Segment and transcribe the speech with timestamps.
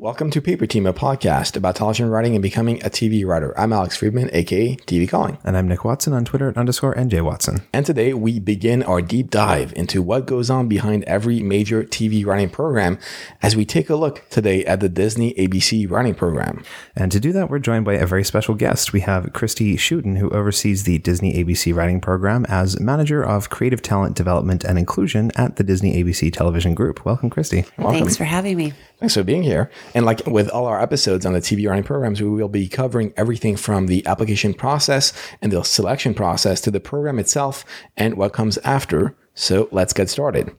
[0.00, 3.52] Welcome to Paper Team, a podcast about television writing and becoming a TV writer.
[3.60, 5.36] I'm Alex Friedman, aka TV Calling.
[5.44, 7.60] And I'm Nick Watson on Twitter at underscore NJ Watson.
[7.74, 12.24] And today we begin our deep dive into what goes on behind every major TV
[12.24, 12.98] writing program
[13.42, 16.64] as we take a look today at the Disney ABC writing program.
[16.96, 18.94] And to do that, we're joined by a very special guest.
[18.94, 23.82] We have Christy Schouten, who oversees the Disney ABC writing program as manager of creative
[23.82, 27.04] talent development and inclusion at the Disney ABC television group.
[27.04, 27.66] Welcome, Christy.
[27.76, 28.00] Welcome.
[28.00, 28.72] Thanks for having me.
[28.98, 29.70] Thanks for being here.
[29.94, 33.12] And like with all our episodes on the TV writing programs, we will be covering
[33.16, 35.12] everything from the application process
[35.42, 37.64] and the selection process to the program itself
[37.96, 39.16] and what comes after.
[39.34, 40.54] So let's get started.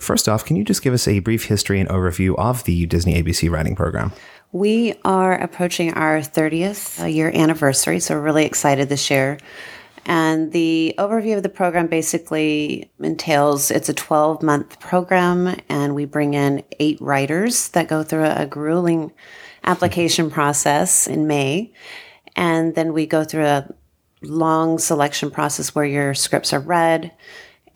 [0.00, 3.22] First off, can you just give us a brief history and overview of the Disney
[3.22, 4.12] ABC writing program?
[4.52, 9.38] We are approaching our 30th uh, year anniversary, so we're really excited this year.
[10.06, 16.04] And the overview of the program basically entails it's a 12 month program, and we
[16.04, 19.12] bring in eight writers that go through a, grueling
[19.64, 21.72] application process in May.
[22.36, 23.74] And then we go through a
[24.22, 27.12] long selection process where your scripts are read.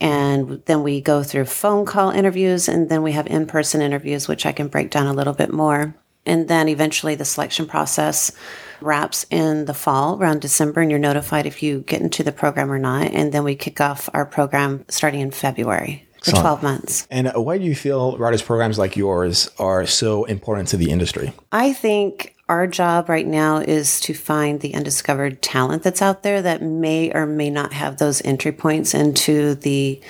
[0.01, 4.29] And then we go through phone call interviews, and then we have in person interviews,
[4.29, 5.95] which I can break down a little bit more.
[6.27, 8.33] And then eventually the selection process
[8.81, 12.71] wraps in the fall around December, and you're notified if you get into the program
[12.71, 13.11] or not.
[13.13, 17.07] And then we kick off our program starting in February for 12 months.
[17.11, 20.91] And uh, why do you feel writers programs like yours are so important to the
[20.91, 21.33] industry?
[21.53, 26.41] I think our job right now is to find the undiscovered talent that's out there
[26.43, 30.01] that may or may not have those entry points into the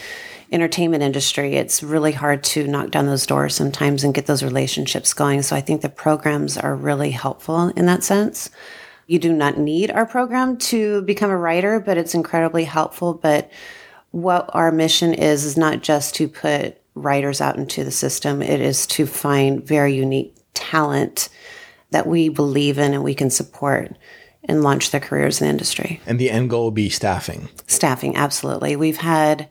[0.51, 5.13] entertainment industry, it's really hard to knock down those doors sometimes and get those relationships
[5.13, 5.43] going.
[5.43, 8.51] So I think the programs are really helpful in that sense.
[9.07, 13.15] You do not need our program to become a writer, but it's incredibly helpful.
[13.15, 13.51] But
[14.11, 18.61] what our mission is, is not just to put writers out into the system, it
[18.61, 21.29] is to find very unique talent
[21.91, 23.97] that we believe in and we can support
[24.45, 26.01] and launch their careers in the industry.
[26.07, 27.49] And the end goal will be staffing.
[27.67, 28.77] Staffing, absolutely.
[28.77, 29.49] We've had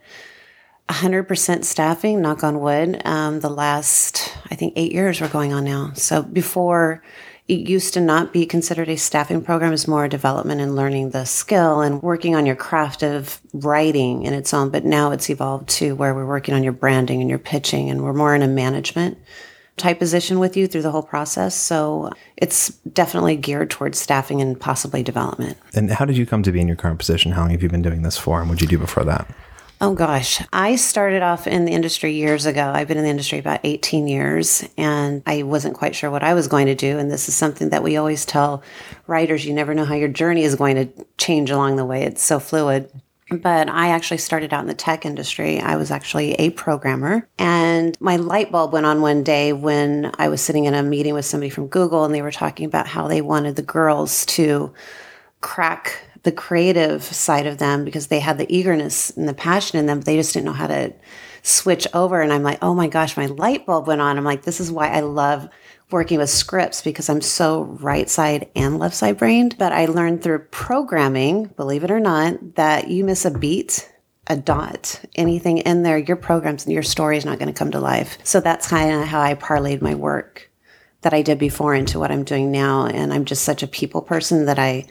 [0.89, 3.01] 100% staffing, knock on wood.
[3.05, 5.91] Um, the last, I think, eight years we're going on now.
[5.95, 7.03] So before
[7.47, 11.25] it used to not be considered a staffing program, it's more development and learning the
[11.25, 14.69] skill and working on your craft of writing in its own.
[14.69, 18.03] But now it's evolved to where we're working on your branding and your pitching, and
[18.03, 19.17] we're more in a management
[19.77, 21.55] type position with you through the whole process.
[21.55, 25.57] So it's definitely geared towards staffing and possibly development.
[25.73, 27.31] And how did you come to be in your current position?
[27.33, 29.29] How long have you been doing this for, and what did you do before that?
[29.79, 32.71] Oh gosh, I started off in the industry years ago.
[32.73, 36.33] I've been in the industry about 18 years and I wasn't quite sure what I
[36.33, 36.97] was going to do.
[36.97, 38.63] And this is something that we always tell
[39.05, 42.23] writers you never know how your journey is going to change along the way, it's
[42.23, 42.91] so fluid.
[43.29, 45.59] But I actually started out in the tech industry.
[45.59, 47.27] I was actually a programmer.
[47.37, 51.13] And my light bulb went on one day when I was sitting in a meeting
[51.13, 54.73] with somebody from Google and they were talking about how they wanted the girls to
[55.41, 59.85] crack the creative side of them because they had the eagerness and the passion in
[59.85, 60.01] them.
[60.01, 60.93] They just didn't know how to
[61.41, 62.19] switch over.
[62.19, 64.17] And I'm like, oh my gosh, my light bulb went on.
[64.17, 65.47] I'm like, this is why I love
[65.89, 69.57] working with scripts because I'm so right side and left side brained.
[69.57, 73.89] But I learned through programming, believe it or not, that you miss a beat,
[74.27, 77.71] a dot, anything in there, your programs and your story is not going to come
[77.71, 78.17] to life.
[78.25, 80.51] So that's kind of how I parlayed my work
[81.03, 82.85] that I did before into what I'm doing now.
[82.85, 84.87] And I'm just such a people person that I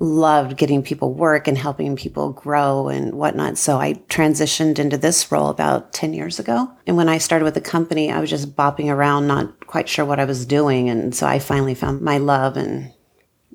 [0.00, 3.58] loved getting people work and helping people grow and whatnot.
[3.58, 6.70] So I transitioned into this role about 10 years ago.
[6.86, 10.04] And when I started with the company, I was just bopping around, not quite sure
[10.04, 10.88] what I was doing.
[10.88, 12.92] And so I finally found my love and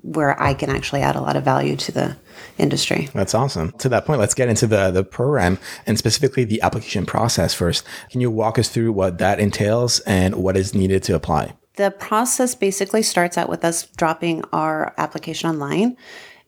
[0.02, 2.16] where I can actually add a lot of value to the
[2.56, 3.08] industry.
[3.12, 3.72] That's awesome.
[3.78, 7.84] To that point, let's get into the, the program and specifically the application process first.
[8.10, 11.54] Can you walk us through what that entails and what is needed to apply?
[11.76, 15.96] The process basically starts out with us dropping our application online.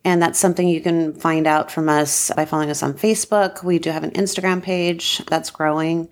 [0.03, 3.63] And that's something you can find out from us by following us on Facebook.
[3.63, 6.09] We do have an Instagram page that's growing.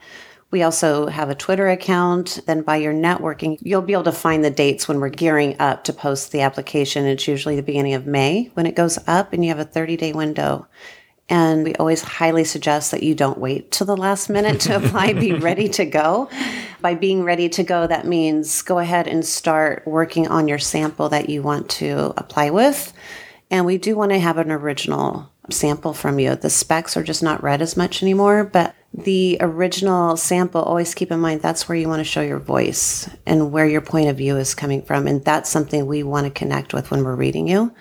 [0.51, 2.39] We also have a Twitter account.
[2.45, 5.83] Then by your networking, you'll be able to find the dates when we're gearing up
[5.83, 7.05] to post the application.
[7.05, 9.97] It's usually the beginning of May when it goes up, and you have a 30
[9.97, 10.67] day window.
[11.31, 15.13] And we always highly suggest that you don't wait till the last minute to apply,
[15.13, 16.29] be ready to go.
[16.81, 21.09] By being ready to go, that means go ahead and start working on your sample
[21.09, 22.91] that you want to apply with.
[23.51, 26.35] And we do want to have an original sample from you.
[26.35, 31.11] The specs are just not read as much anymore, but the original sample, always keep
[31.11, 34.17] in mind that's where you want to show your voice and where your point of
[34.17, 35.07] view is coming from.
[35.07, 37.73] And that's something we want to connect with when we're reading you.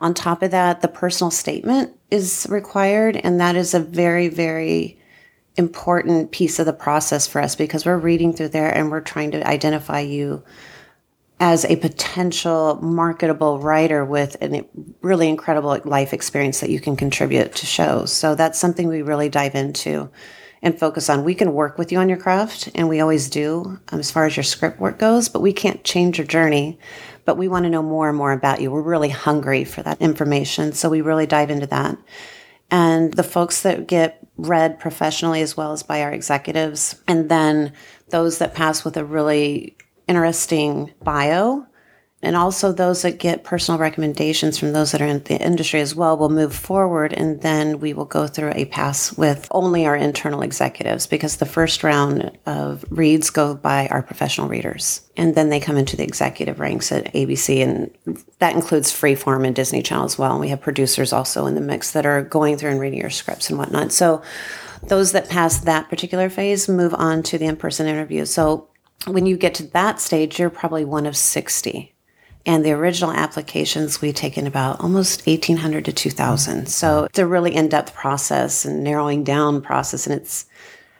[0.00, 4.98] On top of that, the personal statement is required, and that is a very, very
[5.56, 9.30] important piece of the process for us because we're reading through there and we're trying
[9.30, 10.42] to identify you
[11.44, 14.66] as a potential marketable writer with a
[15.02, 18.10] really incredible life experience that you can contribute to shows.
[18.10, 20.08] So that's something we really dive into
[20.62, 21.22] and focus on.
[21.22, 24.24] We can work with you on your craft, and we always do um, as far
[24.24, 26.78] as your script work goes, but we can't change your journey.
[27.26, 28.70] But we want to know more and more about you.
[28.70, 30.72] We're really hungry for that information.
[30.72, 31.98] So we really dive into that.
[32.70, 37.74] And the folks that get read professionally as well as by our executives, and then
[38.08, 39.76] those that pass with a really
[40.08, 41.66] interesting bio.
[42.24, 45.94] And also those that get personal recommendations from those that are in the industry as
[45.94, 49.94] well will move forward and then we will go through a pass with only our
[49.94, 55.50] internal executives because the first round of reads go by our professional readers and then
[55.50, 57.94] they come into the executive ranks at abc and
[58.38, 60.32] that includes freeform and disney channel as well.
[60.32, 63.10] And we have producers also in the mix that are going through and reading your
[63.10, 63.92] scripts and whatnot.
[63.92, 64.22] So
[64.84, 68.24] those that pass that particular phase move on to the in-person interview.
[68.24, 68.68] So
[69.06, 71.94] when you get to that stage, you're probably one of 60.
[72.46, 76.68] And the original applications, we take in about almost 1,800 to 2,000.
[76.68, 80.06] So it's a really in depth process and narrowing down process.
[80.06, 80.44] And it's,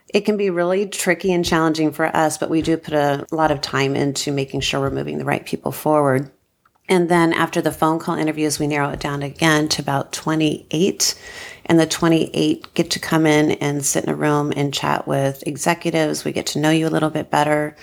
[0.08, 3.50] it can be really tricky and challenging for us, but we do put a lot
[3.50, 6.30] of time into making sure we're moving the right people forward.
[6.88, 11.14] And then after the phone call interviews, we narrow it down again to about 28
[11.66, 15.42] and the 28 get to come in and sit in a room and chat with
[15.46, 16.24] executives.
[16.24, 17.76] We get to know you a little bit better.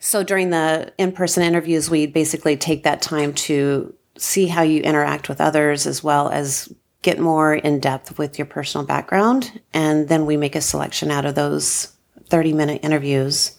[0.00, 4.80] So during the in person interviews, we basically take that time to see how you
[4.82, 9.60] interact with others as well as get more in depth with your personal background.
[9.72, 11.92] And then we make a selection out of those
[12.28, 13.56] 30 minute interviews.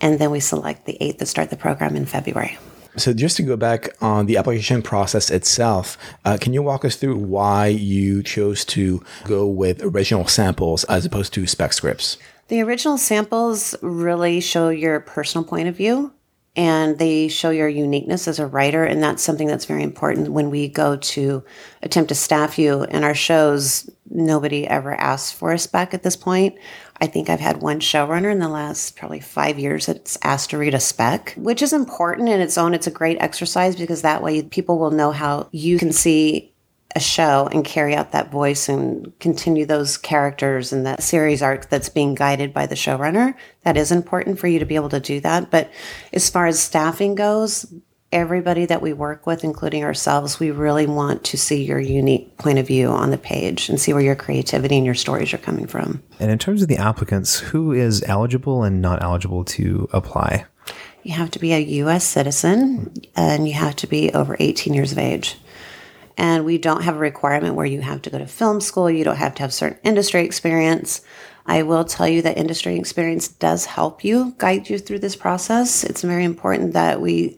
[0.00, 2.58] And then we select the eight that start the program in February.
[2.96, 6.96] So, just to go back on the application process itself, uh, can you walk us
[6.96, 12.16] through why you chose to go with original samples as opposed to spec scripts?
[12.48, 16.12] The original samples really show your personal point of view
[16.56, 18.84] and they show your uniqueness as a writer.
[18.84, 21.44] And that's something that's very important when we go to
[21.82, 23.90] attempt to staff you in our shows.
[24.08, 26.56] Nobody ever asks for a spec at this point.
[27.00, 30.58] I think I've had one showrunner in the last probably five years that's asked to
[30.58, 32.74] read a spec, which is important in its own.
[32.74, 36.54] It's a great exercise because that way people will know how you can see
[36.94, 41.68] a show and carry out that voice and continue those characters and that series arc
[41.68, 43.34] that's being guided by the showrunner.
[43.64, 45.50] That is important for you to be able to do that.
[45.50, 45.70] But
[46.14, 47.70] as far as staffing goes,
[48.16, 52.58] everybody that we work with, including ourselves, we really want to see your unique point
[52.58, 55.66] of view on the page and see where your creativity and your stories are coming
[55.66, 56.02] from.
[56.18, 60.46] And in terms of the applicants, who is eligible and not eligible to apply?
[61.02, 62.04] You have to be a U.S.
[62.04, 65.36] citizen and you have to be over 18 years of age.
[66.16, 69.04] And we don't have a requirement where you have to go to film school, you
[69.04, 71.02] don't have to have certain industry experience.
[71.44, 75.84] I will tell you that industry experience does help you guide you through this process.
[75.84, 77.36] It's very important that we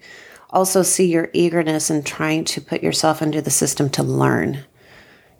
[0.50, 4.64] also see your eagerness and trying to put yourself into the system to learn.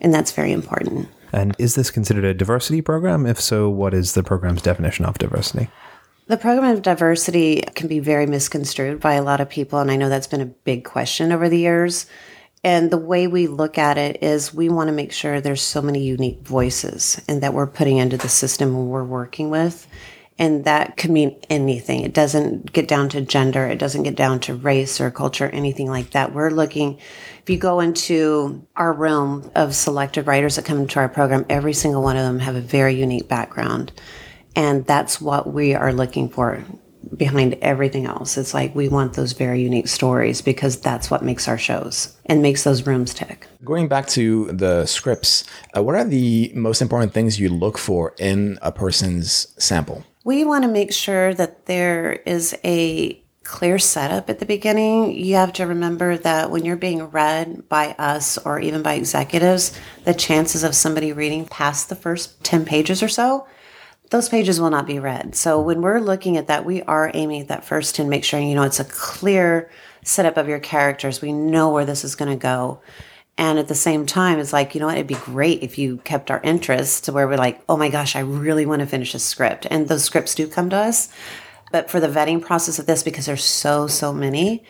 [0.01, 1.09] And that's very important.
[1.33, 3.27] And is this considered a diversity program?
[3.27, 5.69] If so, what is the program's definition of diversity?
[6.27, 9.97] The program of diversity can be very misconstrued by a lot of people, and I
[9.97, 12.07] know that's been a big question over the years.
[12.65, 15.81] And the way we look at it is we want to make sure there's so
[15.81, 19.87] many unique voices and that we're putting into the system we're working with.
[20.39, 22.03] And that could mean anything.
[22.03, 23.67] It doesn't get down to gender.
[23.67, 26.33] It doesn't get down to race or culture, anything like that.
[26.33, 26.99] We're looking,
[27.43, 31.73] if you go into our realm of selected writers that come into our program, every
[31.73, 33.91] single one of them have a very unique background.
[34.55, 36.65] And that's what we are looking for
[37.17, 38.37] behind everything else.
[38.37, 42.43] It's like we want those very unique stories because that's what makes our shows and
[42.43, 43.47] makes those rooms tick.
[43.65, 45.45] Going back to the scripts,
[45.77, 50.05] uh, what are the most important things you look for in a person's sample?
[50.29, 55.17] We want to make sure that there is a clear setup at the beginning.
[55.17, 59.73] You have to remember that when you're being read by us or even by executives,
[60.05, 63.47] the chances of somebody reading past the first 10 pages or so
[64.11, 65.35] those pages will not be read.
[65.35, 68.41] So when we're looking at that, we are aiming at that first 10, make sure,
[68.41, 69.71] you know, it's a clear
[70.03, 71.21] setup of your characters.
[71.21, 72.81] We know where this is going to go.
[73.39, 75.99] And at the same time, it's like, you know what, it'd be great if you
[75.99, 79.15] kept our interest to where we're like, oh my gosh, I really want to finish
[79.15, 79.65] a script.
[79.71, 81.09] And those scripts do come to us.
[81.71, 84.65] But for the vetting process of this, because there's so, so many,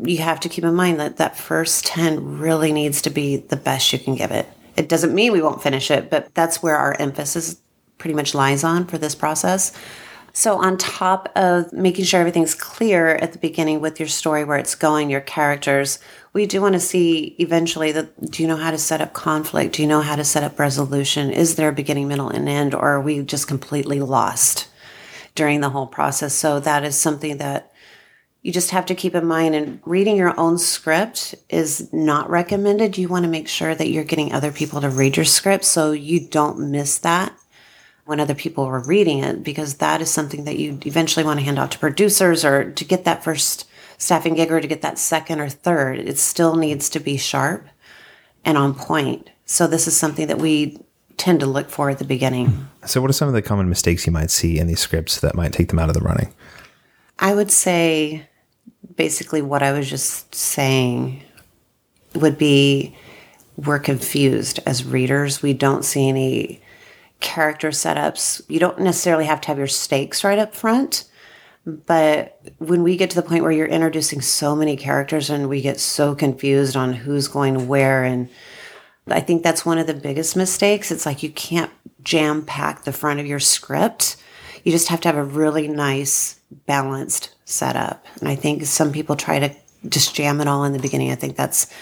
[0.00, 3.56] you have to keep in mind that that first 10 really needs to be the
[3.56, 4.48] best you can give it.
[4.76, 7.60] It doesn't mean we won't finish it, but that's where our emphasis
[7.98, 9.72] pretty much lies on for this process.
[10.34, 14.56] So, on top of making sure everything's clear at the beginning with your story, where
[14.56, 15.98] it's going, your characters,
[16.32, 19.74] we do want to see eventually that do you know how to set up conflict?
[19.74, 21.30] Do you know how to set up resolution?
[21.30, 24.68] Is there a beginning, middle, and end, or are we just completely lost
[25.34, 26.32] during the whole process?
[26.34, 27.70] So, that is something that
[28.40, 32.96] you just have to keep in mind and reading your own script is not recommended.
[32.96, 35.92] You want to make sure that you're getting other people to read your script so
[35.92, 37.36] you don't miss that
[38.12, 41.44] when other people are reading it because that is something that you eventually want to
[41.46, 43.66] hand off to producers or to get that first
[43.96, 45.98] staffing gig or to get that second or third.
[45.98, 47.66] It still needs to be sharp
[48.44, 49.30] and on point.
[49.46, 50.78] So this is something that we
[51.16, 52.68] tend to look for at the beginning.
[52.84, 55.34] So what are some of the common mistakes you might see in these scripts that
[55.34, 56.34] might take them out of the running?
[57.18, 58.28] I would say
[58.94, 61.22] basically what I was just saying
[62.14, 62.94] would be
[63.56, 65.40] we're confused as readers.
[65.40, 66.60] We don't see any
[67.22, 68.42] character setups.
[68.48, 71.04] You don't necessarily have to have your stakes right up front.
[71.64, 75.62] But when we get to the point where you're introducing so many characters and we
[75.62, 78.28] get so confused on who's going where, and
[79.08, 80.90] I think that's one of the biggest mistakes.
[80.90, 81.70] It's like you can't
[82.02, 84.16] jam pack the front of your script.
[84.64, 88.04] You just have to have a really nice, balanced setup.
[88.18, 89.54] And I think some people try to
[89.88, 91.12] just jam it all in the beginning.
[91.12, 91.72] I think that's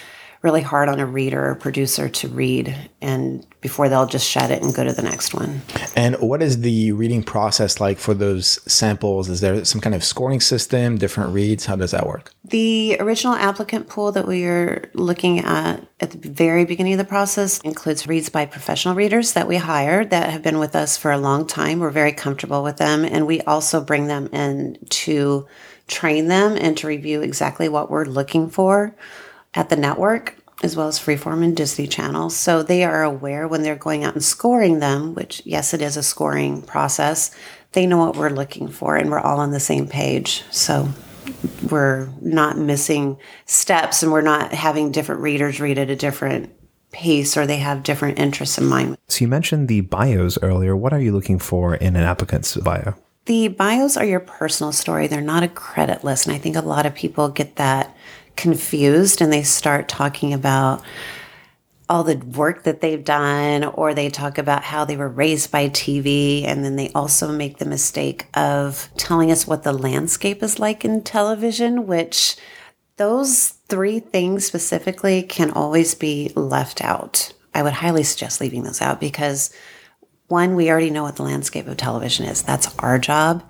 [0.43, 4.63] really hard on a reader or producer to read and before they'll just shut it
[4.63, 5.61] and go to the next one.
[5.95, 9.29] And what is the reading process like for those samples?
[9.29, 11.67] Is there some kind of scoring system, different reads?
[11.67, 12.33] How does that work?
[12.45, 17.05] The original applicant pool that we are looking at at the very beginning of the
[17.05, 21.11] process includes reads by professional readers that we hired that have been with us for
[21.11, 21.81] a long time.
[21.81, 25.47] We're very comfortable with them and we also bring them in to
[25.87, 28.95] train them and to review exactly what we're looking for
[29.55, 32.37] at the network as well as Freeform and Disney channels.
[32.37, 35.97] So they are aware when they're going out and scoring them, which, yes, it is
[35.97, 37.35] a scoring process,
[37.73, 40.45] they know what we're looking for and we're all on the same page.
[40.51, 40.89] So
[41.71, 46.53] we're not missing steps and we're not having different readers read at a different
[46.93, 48.99] pace or they have different interests in mind.
[49.09, 50.77] So you mentioned the bios earlier.
[50.77, 52.95] What are you looking for in an applicant's bio?
[53.27, 55.07] The bios are your personal story.
[55.07, 56.27] They're not a credit list.
[56.27, 57.95] And I think a lot of people get that
[58.37, 60.83] confused and they start talking about
[61.89, 65.69] all the work that they've done, or they talk about how they were raised by
[65.69, 66.45] TV.
[66.45, 70.85] And then they also make the mistake of telling us what the landscape is like
[70.85, 72.37] in television, which
[72.97, 77.33] those three things specifically can always be left out.
[77.53, 79.53] I would highly suggest leaving those out because
[80.29, 82.43] one, we already know what the landscape of television is.
[82.43, 83.43] That's our job.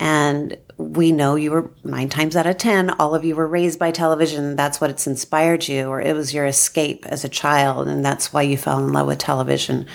[0.00, 3.80] And we know you were nine times out of 10, all of you were raised
[3.80, 4.54] by television.
[4.54, 7.88] That's what it's inspired you, or it was your escape as a child.
[7.88, 9.86] And that's why you fell in love with television.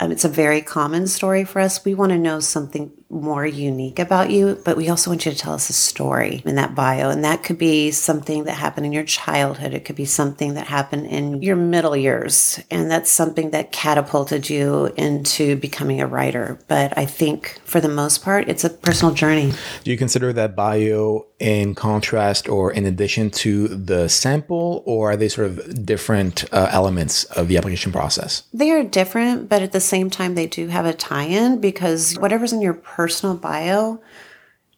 [0.00, 1.84] Um, it's a very common story for us.
[1.84, 5.38] We want to know something more unique about you, but we also want you to
[5.38, 7.10] tell us a story in that bio.
[7.10, 9.74] And that could be something that happened in your childhood.
[9.74, 12.58] It could be something that happened in your middle years.
[12.70, 16.58] And that's something that catapulted you into becoming a writer.
[16.68, 19.52] But I think for the most part, it's a personal journey.
[19.84, 25.16] Do you consider that bio in contrast or in addition to the sample, or are
[25.16, 28.44] they sort of different uh, elements of the application process?
[28.54, 32.16] They are different, but at the same time, they do have a tie in because
[32.18, 33.01] whatever's in your personal
[33.40, 34.00] bio,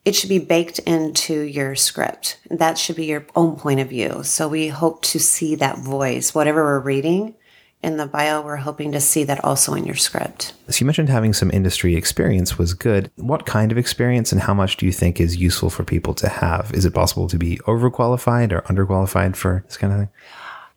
[0.04, 2.38] it should be baked into your script.
[2.50, 4.22] That should be your own point of view.
[4.22, 7.34] So we hope to see that voice, whatever we're reading
[7.82, 10.54] in the bio, we're hoping to see that also in your script.
[10.68, 13.10] So you mentioned having some industry experience was good.
[13.16, 16.28] What kind of experience and how much do you think is useful for people to
[16.28, 16.72] have?
[16.72, 20.08] Is it possible to be overqualified or underqualified for this kind of thing?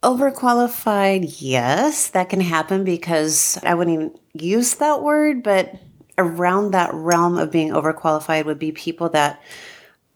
[0.03, 5.73] Overqualified, yes, that can happen because I wouldn't even use that word, but
[6.17, 9.41] around that realm of being overqualified would be people that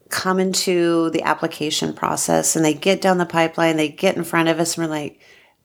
[0.09, 4.49] come into the application process and they get down the pipeline, they get in front
[4.49, 5.19] of us, and we're like,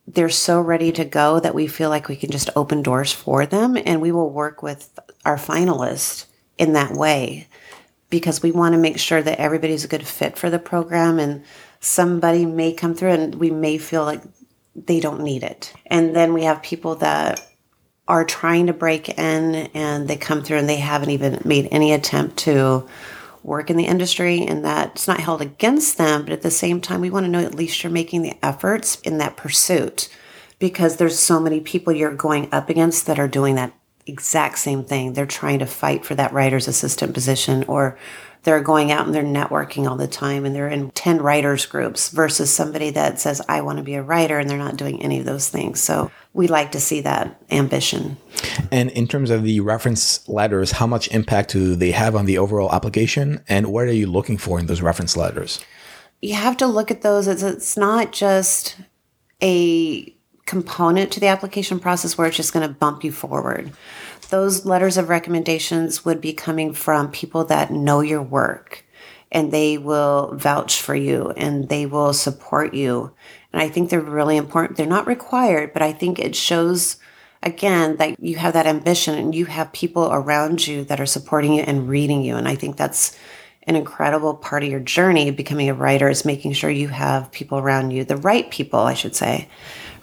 [0.07, 3.45] they're so ready to go that we feel like we can just open doors for
[3.45, 3.76] them.
[3.76, 6.26] And we will work with our finalists
[6.59, 7.49] in that way
[8.09, 11.19] because we want to make sure that everybody's a good fit for the program.
[11.19, 11.45] And
[11.81, 14.23] somebody may come through and we may feel like
[14.76, 15.73] they don't need it.
[15.87, 17.45] And then we have people that
[18.09, 21.93] are trying to break in and they come through and they haven't even made any
[21.93, 22.87] attempt to
[23.43, 26.23] work in the industry and that's not held against them.
[26.23, 29.01] But at the same time we want to know at least you're making the efforts
[29.01, 30.09] in that pursuit
[30.59, 33.73] because there's so many people you're going up against that are doing that
[34.07, 35.13] exact same thing.
[35.13, 37.99] They're trying to fight for that writer's assistant position or
[38.47, 42.09] they're going out and they're networking all the time and they're in 10 writers groups
[42.09, 45.19] versus somebody that says i want to be a writer and they're not doing any
[45.19, 48.17] of those things so we like to see that ambition
[48.71, 52.38] And in terms of the reference letters, how much impact do they have on the
[52.38, 53.43] overall application?
[53.49, 55.65] And what are you looking for in those reference letters?
[56.21, 57.29] You have to look at those.
[57.29, 58.76] It's, it's not just
[59.43, 60.12] a
[60.47, 63.73] component to the application process where it's just going to bump you forward.
[64.30, 68.85] Those letters of recommendations would be coming from people that know your work
[69.30, 73.12] and they will vouch for you and they will support you.
[73.52, 74.76] And I think they're really important.
[74.76, 76.97] They're not required, but I think it shows
[77.42, 81.54] again that you have that ambition and you have people around you that are supporting
[81.54, 82.37] you and reading you.
[82.37, 83.16] And I think that's
[83.64, 87.59] an incredible part of your journey becoming a writer is making sure you have people
[87.59, 89.49] around you, the right people, I should say,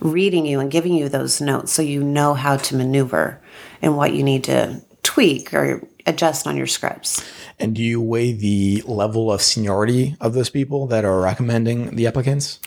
[0.04, 3.42] reading you and giving you those notes so you know how to maneuver
[3.82, 7.24] and what you need to tweak or adjust on your scripts.
[7.60, 12.08] And do you weigh the level of seniority of those people that are recommending the
[12.08, 12.60] applicants?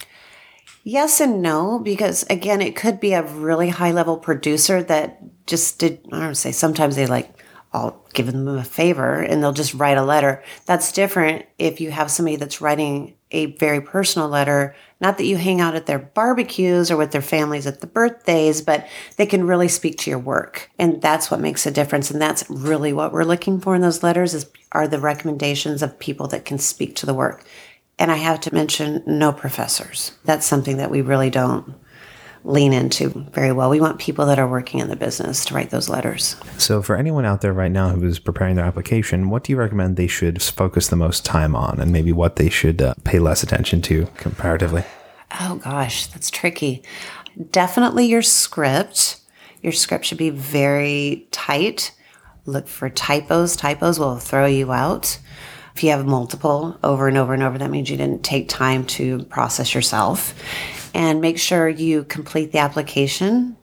[0.85, 5.79] Yes and no, because again, it could be a really high level producer that just
[5.79, 7.36] did, I don't say, sometimes they like,
[7.77, 10.43] I'll give them a favor and they'll just write a letter.
[10.65, 14.75] That's different if you have somebody that's writing a very personal letter.
[15.01, 18.63] Not that you hang out at their barbecues or with their families at the birthdays,
[18.63, 20.71] but they can really speak to your work.
[20.79, 22.11] And that's what makes a difference.
[22.11, 25.99] And that's really what we're looking for in those letters is are the recommendations of
[25.99, 27.45] people that can speak to the work.
[27.99, 30.13] And I have to mention no professors.
[30.25, 31.75] That's something that we really don't
[32.47, 33.69] lean into very well.
[33.69, 36.37] We want people that are working in the business to write those letters.
[36.59, 39.59] So, for anyone out there right now who is preparing their application, what do you
[39.59, 43.19] recommend they should focus the most time on and maybe what they should uh, pay
[43.19, 44.85] less attention to comparatively?
[45.41, 46.83] Oh, gosh, that's tricky.
[47.51, 49.21] Definitely your script.
[49.61, 51.93] Your script should be very tight.
[52.47, 53.57] Look for typos.
[53.57, 55.19] Typos will throw you out.
[55.75, 58.87] If you have multiple over and over and over, that means you didn't take time
[58.87, 60.33] to process yourself
[60.97, 63.55] and make sure you complete the application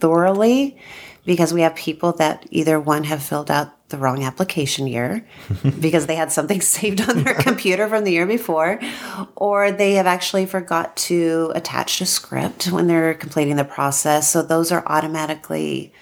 [0.00, 0.78] thoroughly
[1.26, 5.26] because we have people that either one have filled out the wrong application year
[5.80, 8.80] because they had something saved on their computer from the year before
[9.36, 14.30] or they have actually forgot to attach a script when they're completing the process.
[14.30, 15.92] So those are automatically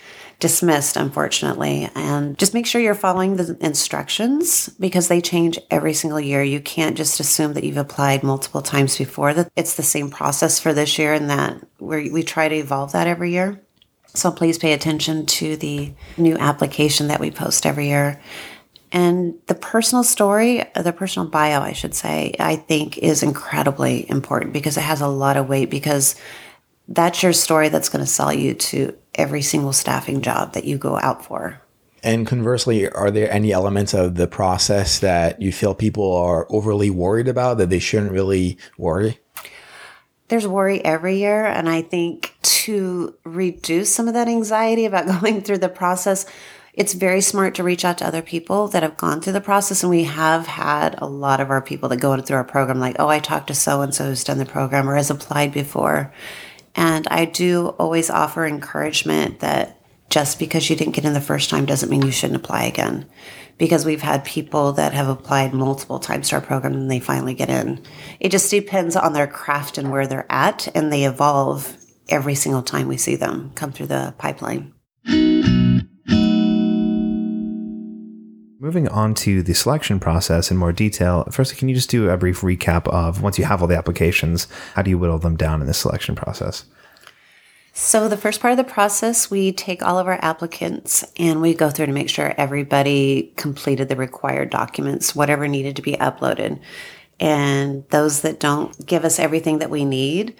[0.42, 1.88] dismissed, unfortunately.
[1.94, 6.42] And just make sure you're following the instructions because they change every single year.
[6.42, 10.58] You can't just assume that you've applied multiple times before, that it's the same process
[10.58, 13.62] for this year and that we we try to evolve that every year.
[14.14, 18.20] So please pay attention to the new application that we post every year.
[18.90, 24.52] And the personal story, the personal bio, I should say, I think is incredibly important
[24.52, 26.16] because it has a lot of weight because
[26.88, 30.78] that's your story that's going to sell you to every single staffing job that you
[30.78, 31.60] go out for.
[32.02, 36.90] And conversely, are there any elements of the process that you feel people are overly
[36.90, 39.20] worried about that they shouldn't really worry?
[40.26, 41.44] There's worry every year.
[41.44, 46.26] And I think to reduce some of that anxiety about going through the process,
[46.74, 49.84] it's very smart to reach out to other people that have gone through the process.
[49.84, 52.96] And we have had a lot of our people that go through our program, like,
[52.98, 56.12] oh, I talked to so and so who's done the program or has applied before.
[56.74, 59.78] And I do always offer encouragement that
[60.10, 63.06] just because you didn't get in the first time doesn't mean you shouldn't apply again.
[63.58, 67.34] Because we've had people that have applied multiple times to our program and they finally
[67.34, 67.82] get in.
[68.18, 71.76] It just depends on their craft and where they're at, and they evolve
[72.08, 74.74] every single time we see them come through the pipeline.
[78.62, 82.16] Moving on to the selection process in more detail, first, can you just do a
[82.16, 84.46] brief recap of once you have all the applications,
[84.76, 86.64] how do you whittle them down in the selection process?
[87.72, 91.54] So, the first part of the process, we take all of our applicants and we
[91.54, 96.60] go through to make sure everybody completed the required documents, whatever needed to be uploaded.
[97.18, 100.36] And those that don't give us everything that we need,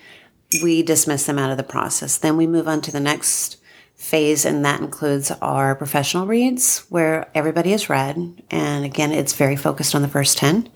[0.63, 2.19] we dismiss them out of the process.
[2.19, 3.57] Then we move on to the next
[4.03, 8.43] phase, and that includes our professional reads where everybody is read.
[8.51, 10.69] And again, it's very focused on the first 10.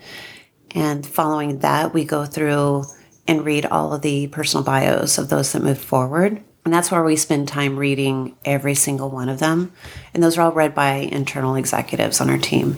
[0.70, 2.84] And following that, we go through
[3.26, 6.42] and read all of the personal bios of those that move forward.
[6.64, 9.72] And that's where we spend time reading every single one of them.
[10.14, 12.76] And those are all read by internal executives on our team.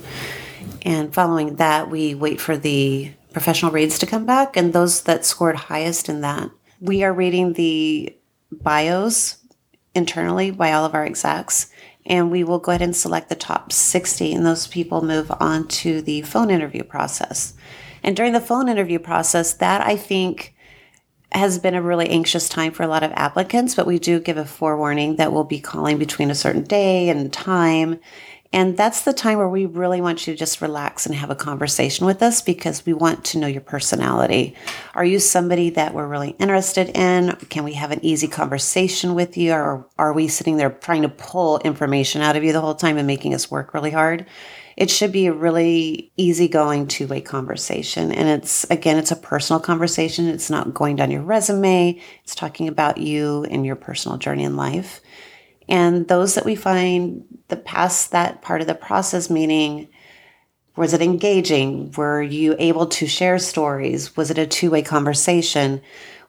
[0.82, 4.56] And following that, we wait for the professional reads to come back.
[4.56, 8.14] And those that scored highest in that, we are reading the
[8.50, 9.38] bios
[9.98, 11.70] internally by all of our execs.
[12.06, 15.68] And we will go ahead and select the top 60, and those people move on
[15.68, 17.52] to the phone interview process.
[18.02, 20.54] And during the phone interview process, that I think
[21.32, 24.38] has been a really anxious time for a lot of applicants, but we do give
[24.38, 28.00] a forewarning that we'll be calling between a certain day and time.
[28.50, 31.34] And that's the time where we really want you to just relax and have a
[31.34, 34.56] conversation with us because we want to know your personality.
[34.94, 37.37] Are you somebody that we're really interested in?
[37.50, 39.52] Can we have an easy conversation with you?
[39.52, 42.96] Or are we sitting there trying to pull information out of you the whole time
[42.96, 44.24] and making us work really hard?
[44.78, 48.12] It should be a really easygoing two way conversation.
[48.12, 50.26] And it's, again, it's a personal conversation.
[50.26, 52.00] It's not going down your resume.
[52.22, 55.02] It's talking about you and your personal journey in life.
[55.68, 59.88] And those that we find that pass that part of the process, meaning
[60.76, 61.90] was it engaging?
[61.96, 64.16] Were you able to share stories?
[64.16, 65.83] Was it a two way conversation?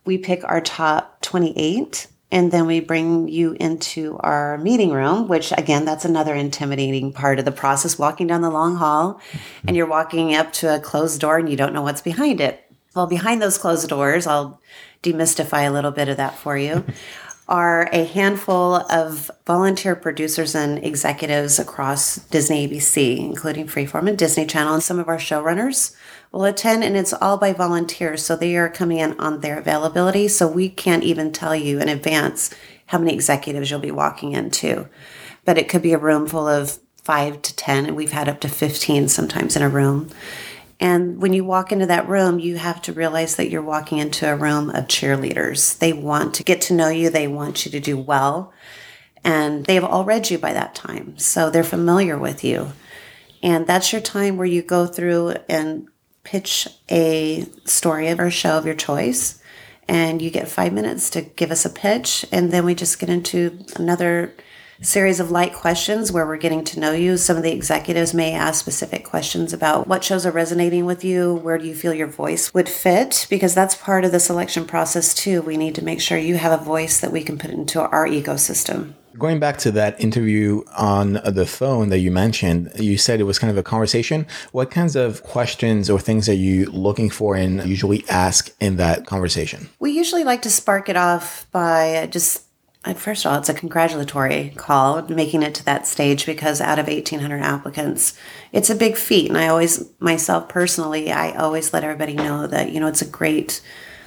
[0.05, 5.51] We pick our top 28 and then we bring you into our meeting room, which
[5.55, 9.21] again, that's another intimidating part of the process walking down the long hall
[9.67, 12.63] and you're walking up to a closed door and you don't know what's behind it.
[12.95, 14.59] Well, behind those closed doors, I'll
[15.03, 16.83] demystify a little bit of that for you.
[17.49, 24.45] Are a handful of volunteer producers and executives across Disney ABC, including Freeform and Disney
[24.45, 25.95] Channel, and some of our showrunners
[26.31, 28.23] will attend, and it's all by volunteers.
[28.23, 30.27] So they are coming in on their availability.
[30.27, 32.53] So we can't even tell you in advance
[32.85, 34.87] how many executives you'll be walking into.
[35.43, 38.39] But it could be a room full of five to 10, and we've had up
[38.41, 40.11] to 15 sometimes in a room.
[40.79, 44.31] And when you walk into that room, you have to realize that you're walking into
[44.31, 45.77] a room of cheerleaders.
[45.77, 48.53] They want to get to know you, they want you to do well,
[49.23, 51.17] and they've all read you by that time.
[51.17, 52.71] So they're familiar with you.
[53.43, 55.87] And that's your time where you go through and
[56.23, 59.41] pitch a story or show of your choice.
[59.87, 62.25] And you get five minutes to give us a pitch.
[62.31, 64.33] And then we just get into another
[64.81, 67.17] series of light questions where we're getting to know you.
[67.17, 71.35] Some of the executives may ask specific questions about what shows are resonating with you,
[71.35, 75.13] where do you feel your voice would fit, because that's part of the selection process
[75.13, 75.41] too.
[75.41, 78.07] We need to make sure you have a voice that we can put into our
[78.07, 78.93] ecosystem.
[79.17, 83.37] Going back to that interview on the phone that you mentioned, you said it was
[83.37, 84.25] kind of a conversation.
[84.53, 89.07] What kinds of questions or things are you looking for and usually ask in that
[89.07, 89.67] conversation?
[89.79, 92.43] We usually like to spark it off by just
[92.95, 96.87] first of all, it's a congratulatory call making it to that stage because out of
[96.87, 98.17] 1,800 applicants,
[98.53, 99.27] it's a big feat.
[99.27, 103.07] And I always, myself personally, I always let everybody know that, you know, it's a
[103.07, 103.61] great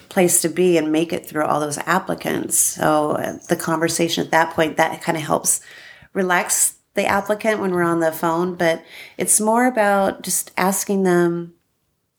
[0.08, 2.58] place to be and make it through all those applicants.
[2.58, 5.60] So uh, the conversation at that point, that kind of helps
[6.14, 8.54] relax the applicant when we're on the phone.
[8.54, 8.82] But
[9.18, 11.54] it's more about just asking them,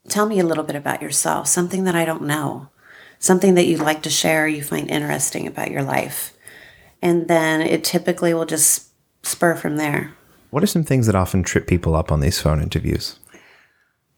[0.08, 2.70] tell me a little bit about yourself, something that I don't know,
[3.18, 6.34] something that you'd like to share, you find interesting about your life
[7.04, 8.88] and then it typically will just
[9.24, 10.16] spur from there.
[10.52, 13.20] What are some things that often trip people up on these phone interviews?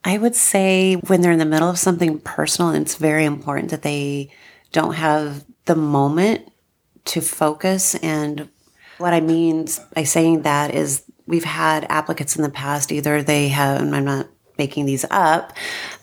[0.03, 3.71] I would say when they're in the middle of something personal, and it's very important
[3.71, 4.29] that they
[4.71, 6.51] don't have the moment
[7.05, 7.95] to focus.
[7.95, 8.49] And
[8.99, 13.47] what I mean by saying that is we've had applicants in the past, either they
[13.47, 15.53] have, and I'm not making these up,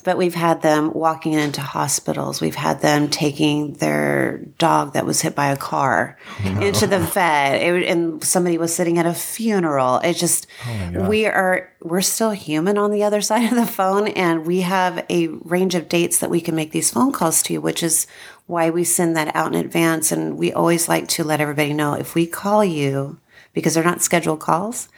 [0.05, 2.41] but we've had them walking into hospitals.
[2.41, 6.61] We've had them taking their dog that was hit by a car no.
[6.61, 9.99] into the vet, it, and somebody was sitting at a funeral.
[9.99, 14.09] It just oh we are we're still human on the other side of the phone,
[14.09, 17.59] and we have a range of dates that we can make these phone calls to
[17.59, 18.07] which is
[18.47, 20.12] why we send that out in advance.
[20.12, 23.19] And we always like to let everybody know if we call you
[23.53, 24.88] because they're not scheduled calls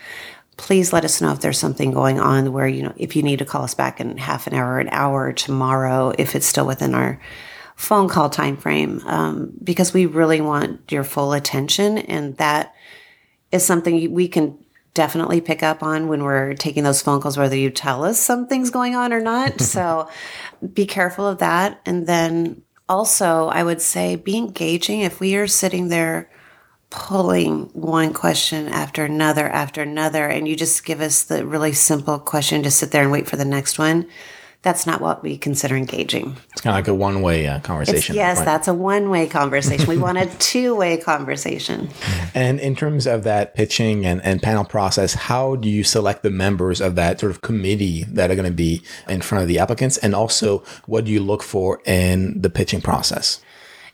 [0.57, 3.39] please let us know if there's something going on where you know if you need
[3.39, 6.95] to call us back in half an hour an hour tomorrow if it's still within
[6.95, 7.21] our
[7.77, 12.75] phone call time frame um, because we really want your full attention and that
[13.51, 14.57] is something we can
[14.95, 18.71] definitely pick up on when we're taking those phone calls whether you tell us something's
[18.71, 19.61] going on or not.
[19.75, 20.09] So
[20.73, 21.81] be careful of that.
[21.85, 25.01] And then also i would say be engaging.
[25.01, 26.31] If we are sitting there
[26.95, 32.21] pulling one question after another after another and you just give us the really simple
[32.21, 34.07] question to sit there and wait for the next one
[34.63, 36.39] that's not what we consider engaging.
[36.53, 39.87] It's kind of like a one-way uh, conversation it's, yes that's a one-way conversation.
[39.87, 41.91] We want a two-way conversation.
[42.35, 46.31] And in terms of that pitching and, and panel process how do you select the
[46.31, 49.59] members of that sort of committee that are going to be in front of the
[49.59, 49.99] applicants?
[49.99, 53.43] And also what do you look for in the pitching process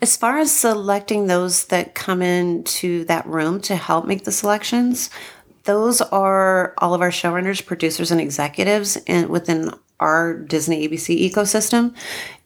[0.03, 5.11] as far as selecting those that come into that room to help make the selections,
[5.65, 11.95] those are all of our showrunners, producers, and executives in, within our Disney ABC ecosystem.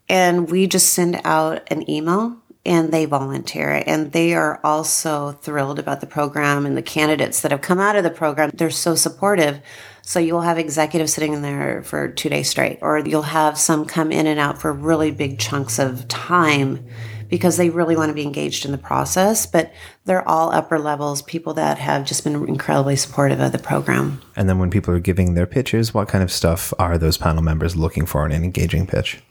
[0.09, 3.83] And we just send out an email and they volunteer.
[3.85, 7.95] And they are also thrilled about the program and the candidates that have come out
[7.95, 8.51] of the program.
[8.53, 9.61] They're so supportive.
[10.01, 13.85] So you'll have executives sitting in there for two days straight, or you'll have some
[13.85, 16.85] come in and out for really big chunks of time
[17.29, 19.45] because they really want to be engaged in the process.
[19.45, 19.71] But
[20.05, 24.21] they're all upper levels, people that have just been incredibly supportive of the program.
[24.35, 27.43] And then when people are giving their pitches, what kind of stuff are those panel
[27.43, 29.21] members looking for in an engaging pitch?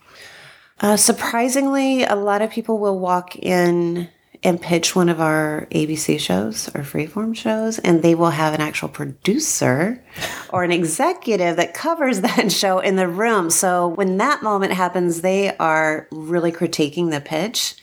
[0.80, 4.08] Uh, surprisingly, a lot of people will walk in
[4.44, 8.60] and pitch one of our ABC shows or freeform shows, and they will have an
[8.60, 10.04] actual producer
[10.50, 13.48] or an executive that covers that show in the room.
[13.48, 17.76] So when that moment happens, they are really critiquing the pitch.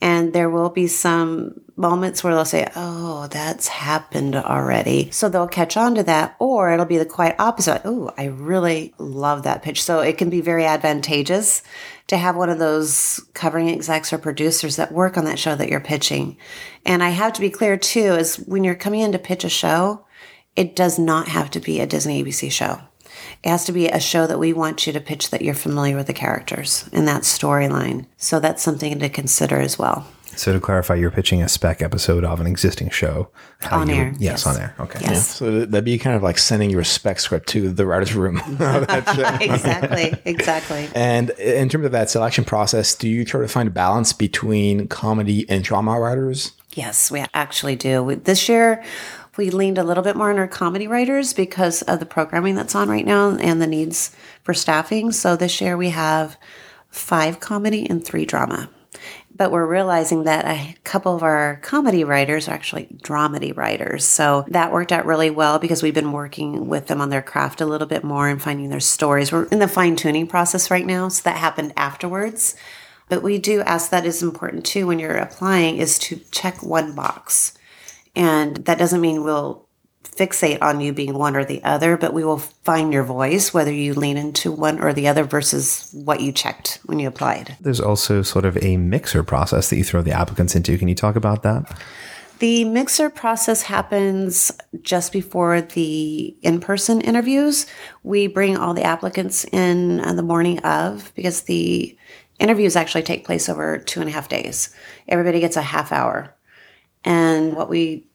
[0.00, 5.10] And there will be some moments where they'll say, Oh, that's happened already.
[5.10, 7.82] So they'll catch on to that, or it'll be the quite opposite.
[7.84, 9.82] Oh, I really love that pitch.
[9.82, 11.62] So it can be very advantageous
[12.08, 15.68] to have one of those covering execs or producers that work on that show that
[15.68, 16.36] you're pitching.
[16.84, 19.48] And I have to be clear too, is when you're coming in to pitch a
[19.48, 20.04] show,
[20.54, 22.80] it does not have to be a Disney ABC show.
[23.42, 25.96] It has to be a show that we want you to pitch that you're familiar
[25.96, 28.06] with the characters and that storyline.
[28.16, 30.06] So that's something to consider as well.
[30.36, 33.28] So to clarify, you're pitching a spec episode of an existing show.
[33.60, 34.08] How on you air.
[34.18, 34.74] Yes, yes, on air.
[34.80, 34.98] Okay.
[35.00, 35.10] Yes.
[35.10, 35.16] Yeah.
[35.16, 38.38] So that'd be kind of like sending your spec script to the writer's room.
[39.40, 40.14] exactly.
[40.24, 40.88] Exactly.
[40.94, 44.88] And in terms of that selection process, do you try to find a balance between
[44.88, 46.52] comedy and drama writers?
[46.72, 48.20] Yes, we actually do.
[48.24, 48.82] This year,
[49.36, 52.74] we leaned a little bit more on our comedy writers because of the programming that's
[52.74, 55.12] on right now and the needs for staffing.
[55.12, 56.36] So this year we have
[56.90, 58.68] five comedy and three drama
[59.36, 64.04] but we're realizing that a couple of our comedy writers are actually dramedy writers.
[64.04, 67.60] So that worked out really well because we've been working with them on their craft
[67.60, 69.32] a little bit more and finding their stories.
[69.32, 72.54] We're in the fine tuning process right now, so that happened afterwards.
[73.08, 76.94] But we do ask that is important too when you're applying is to check one
[76.94, 77.54] box.
[78.16, 79.64] And that doesn't mean we'll
[80.04, 83.72] fixate on you being one or the other, but we will find your voice, whether
[83.72, 87.56] you lean into one or the other versus what you checked when you applied.
[87.60, 90.78] There's also sort of a mixer process that you throw the applicants into.
[90.78, 91.76] Can you talk about that?
[92.40, 97.66] The mixer process happens just before the in person interviews.
[98.02, 101.96] We bring all the applicants in on the morning of because the
[102.40, 104.74] interviews actually take place over two and a half days.
[105.08, 106.33] Everybody gets a half hour.
[107.04, 108.06] And what we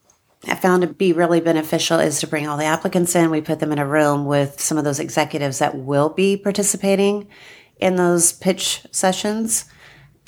[0.48, 3.30] I found to be really beneficial is to bring all the applicants in.
[3.30, 7.28] We put them in a room with some of those executives that will be participating
[7.78, 9.66] in those pitch sessions.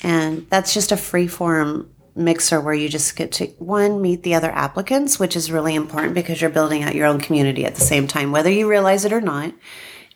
[0.02, 4.34] And that's just a free form mixer where you just get to one meet the
[4.34, 7.80] other applicants, which is really important because you're building out your own community at the
[7.80, 9.54] same time, whether you realize it or not.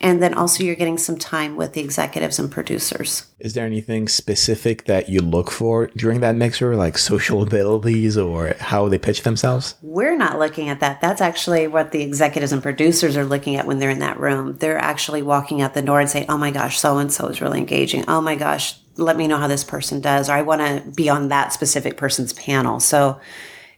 [0.00, 3.26] And then also you're getting some time with the executives and producers.
[3.38, 8.54] Is there anything specific that you look for during that mixer, like social abilities or
[8.60, 9.74] how they pitch themselves?
[9.82, 11.00] We're not looking at that.
[11.00, 14.56] That's actually what the executives and producers are looking at when they're in that room.
[14.56, 17.40] They're actually walking out the door and saying, oh my gosh, so and so is
[17.40, 18.04] really engaging.
[18.08, 21.08] Oh my gosh, let me know how this person does, or I want to be
[21.08, 22.80] on that specific person's panel.
[22.80, 23.20] So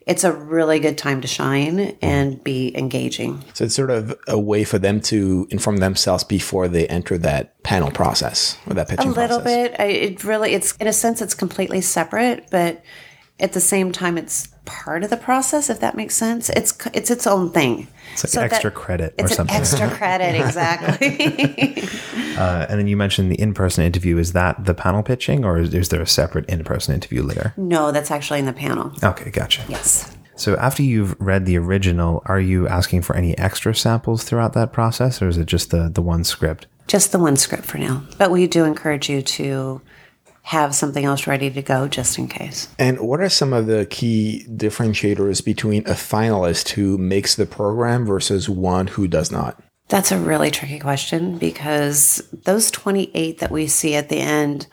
[0.09, 3.45] it's a really good time to shine and be engaging.
[3.53, 7.63] So it's sort of a way for them to inform themselves before they enter that
[7.63, 9.69] panel process or that pitching A little process.
[9.71, 9.77] bit.
[9.81, 12.83] I, it really, it's in a sense, it's completely separate, but
[13.41, 15.71] at the same time, it's part of the process.
[15.71, 17.89] If that makes sense, it's it's its own thing.
[18.13, 19.55] It's like so extra credit or something.
[19.55, 21.83] extra credit, exactly.
[22.37, 24.19] uh, and then you mentioned the in-person interview.
[24.19, 27.55] Is that the panel pitching, or is, is there a separate in-person interview later?
[27.57, 28.93] No, that's actually in the panel.
[29.03, 29.63] Okay, gotcha.
[29.69, 30.15] Yes.
[30.37, 34.73] So after you've read the original, are you asking for any extra samples throughout that
[34.73, 36.67] process, or is it just the the one script?
[36.89, 38.03] Just the one script for now.
[38.19, 39.81] But we do encourage you to
[40.49, 42.69] have something else ready to go just in case.
[42.79, 48.07] And what are some of the key differentiators between a finalist who makes the program
[48.07, 49.63] versus one who does not?
[49.89, 54.69] That's a really tricky question because those 28 that we see at the end,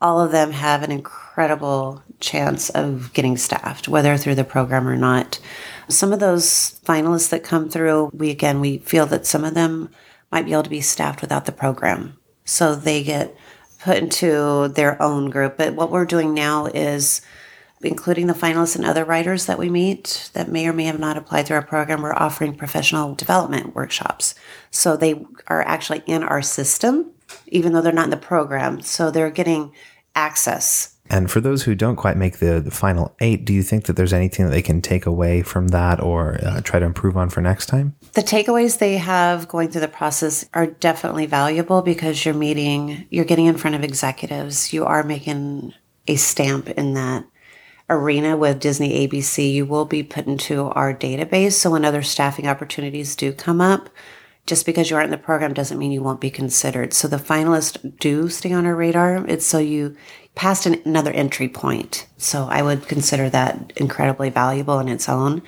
[0.00, 4.96] all of them have an incredible chance of getting staffed, whether through the program or
[4.96, 5.38] not.
[5.88, 9.90] Some of those finalists that come through, we again, we feel that some of them
[10.32, 12.16] might be able to be staffed without the program.
[12.46, 13.36] So they get
[13.82, 15.56] put into their own group.
[15.56, 17.22] But what we're doing now is
[17.82, 21.16] including the finalists and other writers that we meet that may or may have not
[21.16, 24.34] applied through our program, we're offering professional development workshops.
[24.70, 27.12] So they are actually in our system,
[27.46, 28.82] even though they're not in the program.
[28.82, 29.72] So they're getting
[30.14, 33.86] access and for those who don't quite make the, the, final eight, do you think
[33.86, 37.16] that there's anything that they can take away from that or uh, try to improve
[37.16, 37.96] on for next time?
[38.12, 43.24] The takeaways they have going through the process are definitely valuable because you're meeting, you're
[43.24, 45.74] getting in front of executives, you are making
[46.06, 47.24] a stamp in that
[47.88, 49.52] arena with Disney ABC.
[49.52, 51.52] You will be put into our database.
[51.52, 53.90] So when other staffing opportunities do come up,
[54.46, 56.92] just because you aren't in the program doesn't mean you won't be considered.
[56.92, 59.24] So the finalists do stay on our radar.
[59.26, 59.96] It's so you
[60.34, 62.06] past an, another entry point.
[62.16, 65.42] So I would consider that incredibly valuable in its own.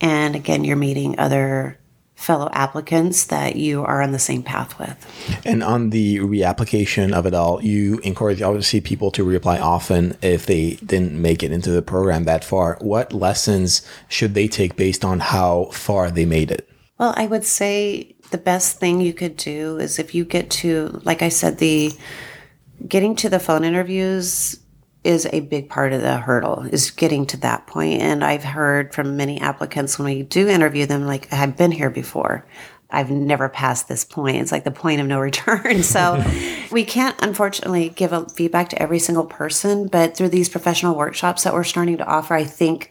[0.00, 1.78] And again, you're meeting other
[2.14, 5.42] fellow applicants that you are on the same path with.
[5.44, 10.46] And on the reapplication of it all, you encourage obviously people to reapply often if
[10.46, 12.78] they didn't make it into the program that far.
[12.80, 16.68] What lessons should they take based on how far they made it?
[16.98, 21.00] Well, I would say the best thing you could do is if you get to,
[21.04, 21.92] like I said, the
[22.86, 24.60] getting to the phone interviews
[25.04, 28.00] is a big part of the hurdle is getting to that point.
[28.00, 31.90] And i've heard from many applicants when we do interview them like i've been here
[31.90, 32.46] before.
[32.90, 34.36] I've never passed this point.
[34.36, 35.82] It's like the point of no return.
[35.82, 36.22] So
[36.70, 41.44] we can't unfortunately give a feedback to every single person but through these professional workshops
[41.44, 42.90] that we're starting to offer i think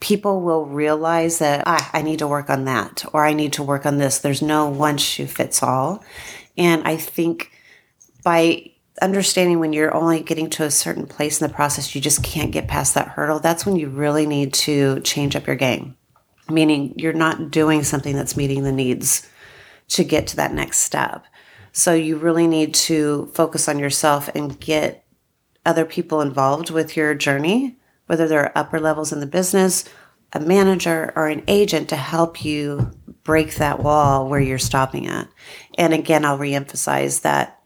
[0.00, 3.62] people will realize that ah, i need to work on that or i need to
[3.62, 4.18] work on this.
[4.18, 6.02] There's no one shoe fits all.
[6.58, 7.52] And i think
[8.24, 8.70] by
[9.02, 12.52] understanding when you're only getting to a certain place in the process, you just can't
[12.52, 13.40] get past that hurdle.
[13.40, 15.96] That's when you really need to change up your game,
[16.48, 19.28] meaning you're not doing something that's meeting the needs
[19.88, 21.24] to get to that next step.
[21.72, 25.04] So you really need to focus on yourself and get
[25.64, 29.84] other people involved with your journey, whether they're upper levels in the business,
[30.32, 32.90] a manager, or an agent to help you
[33.24, 35.28] break that wall where you're stopping at.
[35.76, 37.59] And again, I'll reemphasize that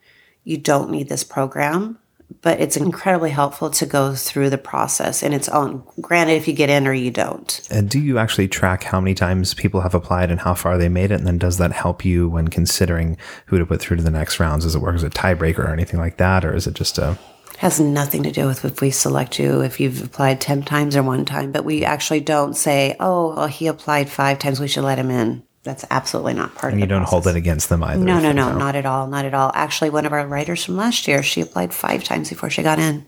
[0.44, 1.98] you don't need this program,
[2.42, 5.82] but it's incredibly helpful to go through the process in its own.
[6.00, 7.66] Granted, if you get in or you don't.
[7.70, 10.88] And do you actually track how many times people have applied and how far they
[10.88, 11.14] made it?
[11.14, 14.38] And then does that help you when considering who to put through to the next
[14.38, 14.64] rounds?
[14.64, 16.44] Does it work as a tiebreaker or anything like that?
[16.44, 17.18] Or is it just a
[17.58, 21.02] has nothing to do with if we select you if you've applied 10 times or
[21.04, 24.82] one time but we actually don't say oh well, he applied five times we should
[24.82, 27.10] let him in that's absolutely not part and of And you don't process.
[27.24, 28.04] hold it against them either.
[28.04, 29.06] No, no, no, not at all.
[29.06, 29.50] Not at all.
[29.54, 32.78] Actually, one of our writers from last year, she applied five times before she got
[32.78, 33.06] in.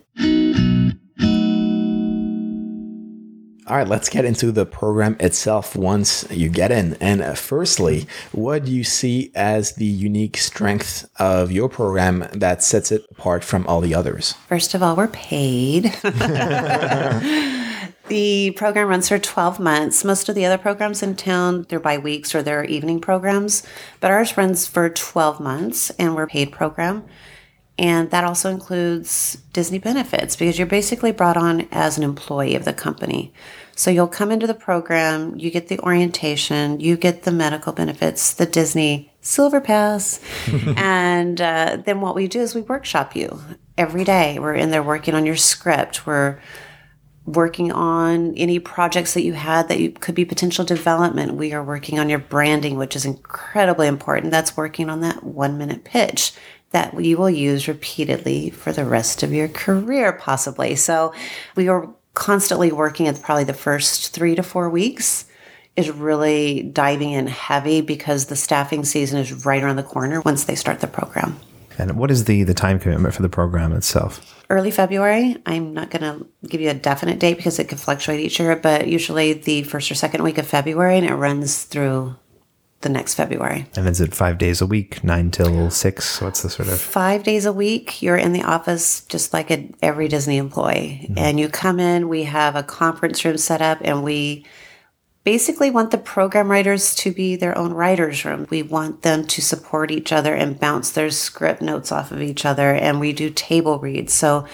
[3.69, 6.93] All right, let's get into the program itself once you get in.
[7.01, 12.63] And uh, firstly, what do you see as the unique strength of your program that
[12.63, 14.35] sets it apart from all the others?
[14.47, 15.93] First of all, we're paid.
[18.07, 20.05] The program runs for 12 months.
[20.05, 23.63] Most of the other programs in town, they're by weeks or they're evening programs,
[23.99, 27.03] but ours runs for 12 months and we're a paid program.
[27.77, 32.65] And that also includes Disney benefits because you're basically brought on as an employee of
[32.65, 33.33] the company.
[33.75, 38.33] So you'll come into the program, you get the orientation, you get the medical benefits,
[38.33, 40.19] the Disney Silver Pass.
[40.77, 43.39] and uh, then what we do is we workshop you
[43.77, 44.39] every day.
[44.39, 46.07] We're in there working on your script.
[46.07, 46.39] We're
[47.27, 51.33] working on any projects that you had that you could be potential development.
[51.33, 54.31] We are working on your branding, which is incredibly important.
[54.31, 56.31] That's working on that one minute pitch
[56.71, 60.75] that we will use repeatedly for the rest of your career, possibly.
[60.75, 61.13] So
[61.55, 65.25] we are constantly working at probably the first three to four weeks
[65.75, 70.45] is really diving in heavy because the staffing season is right around the corner once
[70.45, 71.39] they start the program.
[71.77, 74.43] And what is the the time commitment for the program itself?
[74.49, 75.37] Early February.
[75.45, 78.55] I'm not going to give you a definite date because it can fluctuate each year,
[78.55, 82.15] but usually the first or second week of February, and it runs through
[82.81, 83.65] the next February.
[83.75, 86.21] And is it five days a week, nine till six?
[86.21, 88.01] What's the sort of five days a week?
[88.01, 91.17] You're in the office just like a, every Disney employee, mm-hmm.
[91.17, 92.07] and you come in.
[92.07, 94.45] We have a conference room set up, and we
[95.27, 98.47] basically want the program writers to be their own writers room.
[98.49, 102.45] We want them to support each other and bounce their script notes off of each
[102.45, 104.13] other and we do table reads.
[104.13, 104.47] So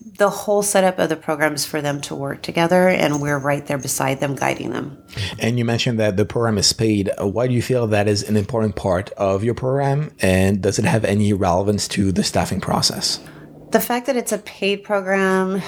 [0.00, 3.66] the whole setup of the program is for them to work together and we're right
[3.66, 5.02] there beside them guiding them.
[5.40, 7.10] And you mentioned that the program is paid.
[7.20, 10.78] Uh, why do you feel that is an important part of your program and does
[10.78, 13.18] it have any relevance to the staffing process?
[13.72, 15.60] The fact that it's a paid program,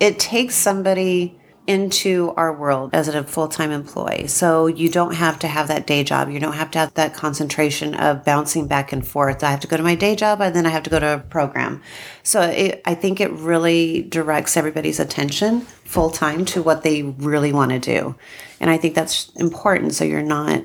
[0.00, 4.26] it takes somebody into our world as a full-time employee.
[4.26, 6.28] So you don't have to have that day job.
[6.28, 9.44] You don't have to have that concentration of bouncing back and forth.
[9.44, 11.14] I have to go to my day job and then I have to go to
[11.14, 11.80] a program.
[12.24, 17.70] So it, I think it really directs everybody's attention full-time to what they really want
[17.70, 18.16] to do.
[18.58, 20.64] And I think that's important so you're not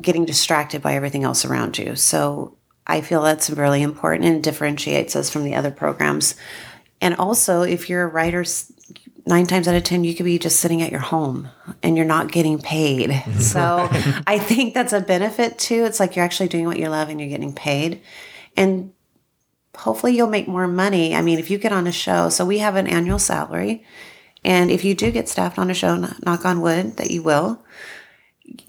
[0.00, 1.96] getting distracted by everything else around you.
[1.96, 6.36] So I feel that's really important and differentiates us from the other programs.
[7.00, 8.44] And also, if you're a writer,
[9.30, 11.48] nine times out of 10, you could be just sitting at your home
[11.82, 13.10] and you're not getting paid.
[13.10, 13.40] Mm-hmm.
[13.40, 13.88] So
[14.26, 15.84] I think that's a benefit too.
[15.84, 18.02] It's like you're actually doing what you love and you're getting paid.
[18.56, 18.92] And
[19.74, 21.14] hopefully you'll make more money.
[21.14, 23.84] I mean, if you get on a show, so we have an annual salary.
[24.44, 27.62] And if you do get staffed on a show, knock on wood that you will,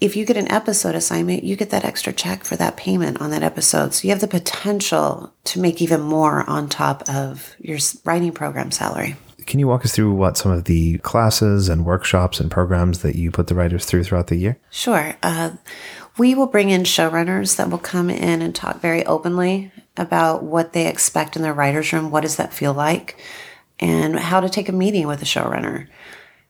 [0.00, 3.30] if you get an episode assignment, you get that extra check for that payment on
[3.30, 3.94] that episode.
[3.94, 8.70] So you have the potential to make even more on top of your writing program
[8.70, 9.16] salary.
[9.46, 13.16] Can you walk us through what some of the classes and workshops and programs that
[13.16, 14.58] you put the writers through throughout the year?
[14.70, 15.14] Sure.
[15.22, 15.52] Uh,
[16.18, 20.72] we will bring in showrunners that will come in and talk very openly about what
[20.72, 22.10] they expect in their writer's room.
[22.10, 23.16] What does that feel like?
[23.80, 25.88] And how to take a meeting with a showrunner.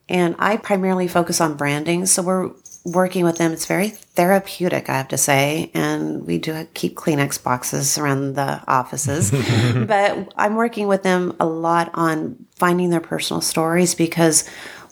[0.09, 2.05] And I primarily focus on branding.
[2.05, 2.51] So we're
[2.85, 3.53] working with them.
[3.53, 5.71] It's very therapeutic, I have to say.
[5.73, 9.31] And we do keep Kleenex boxes around the offices.
[9.87, 14.47] but I'm working with them a lot on finding their personal stories because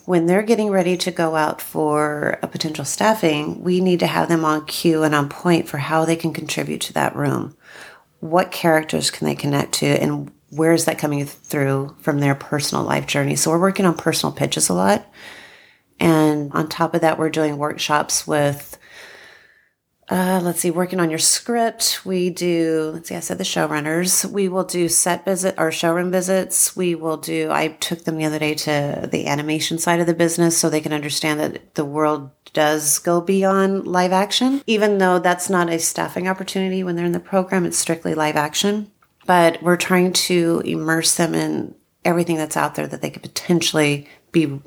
[0.05, 4.29] when they're getting ready to go out for a potential staffing, we need to have
[4.29, 7.55] them on cue and on point for how they can contribute to that room.
[8.19, 12.83] What characters can they connect to and where is that coming through from their personal
[12.83, 13.35] life journey?
[13.35, 15.05] So we're working on personal pitches a lot.
[16.01, 18.77] And on top of that, we're doing workshops with,
[20.09, 22.05] uh, let's see, working on your script.
[22.05, 24.29] We do, let's see, I said the showrunners.
[24.29, 26.75] We will do set visit or showroom visits.
[26.75, 30.13] We will do, I took them the other day to the animation side of the
[30.13, 34.61] business so they can understand that the world does go beyond live action.
[34.67, 38.35] Even though that's not a staffing opportunity when they're in the program, it's strictly live
[38.35, 38.91] action
[39.25, 44.07] but we're trying to immerse them in everything that's out there that they could potentially
[44.31, 44.59] be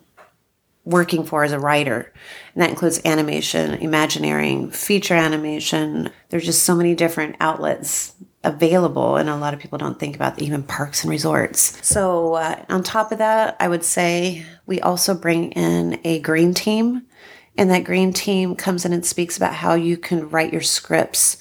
[0.84, 2.12] working for as a writer.
[2.54, 6.10] And that includes animation, imagineering, feature animation.
[6.28, 8.14] There's just so many different outlets
[8.44, 11.78] available and a lot of people don't think about even parks and resorts.
[11.86, 16.52] So uh, on top of that, I would say we also bring in a green
[16.52, 17.06] team
[17.56, 21.38] and that green team comes in and speaks about how you can write your scripts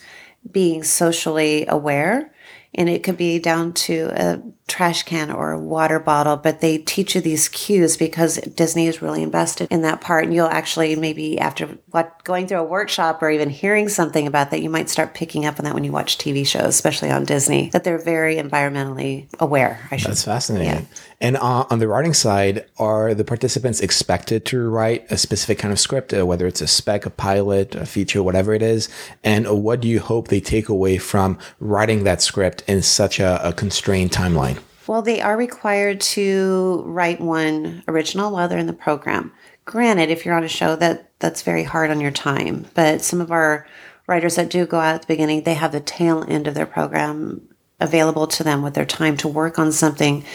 [0.49, 2.33] being socially aware
[2.75, 4.41] and it could be down to a
[4.73, 9.03] trash can or a water bottle, but they teach you these cues because Disney is
[9.03, 10.23] really invested in that part.
[10.23, 14.49] And you'll actually maybe after what going through a workshop or even hearing something about
[14.49, 17.23] that, you might start picking up on that when you watch TV shows, especially on
[17.23, 19.79] Disney, that they're very environmentally aware.
[19.91, 20.09] I should.
[20.09, 20.67] That's fascinating.
[20.67, 20.81] Yeah.
[21.23, 25.71] And uh, on the writing side, are the participants expected to write a specific kind
[25.71, 28.89] of script, uh, whether it's a spec, a pilot, a feature, whatever it is?
[29.23, 33.39] And what do you hope they take away from writing that script in such a,
[33.47, 34.59] a constrained timeline?
[34.85, 39.31] Well, they are required to write one original while they're in the program.
[39.63, 42.65] Granted, if you're on a show, that that's very hard on your time.
[42.73, 43.65] But some of our
[44.07, 46.65] writers that do go out at the beginning, they have the tail end of their
[46.65, 47.47] program
[47.79, 50.25] available to them with their time to work on something.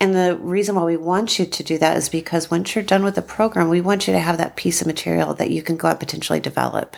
[0.00, 3.04] And the reason why we want you to do that is because once you're done
[3.04, 5.76] with the program, we want you to have that piece of material that you can
[5.76, 6.96] go out potentially develop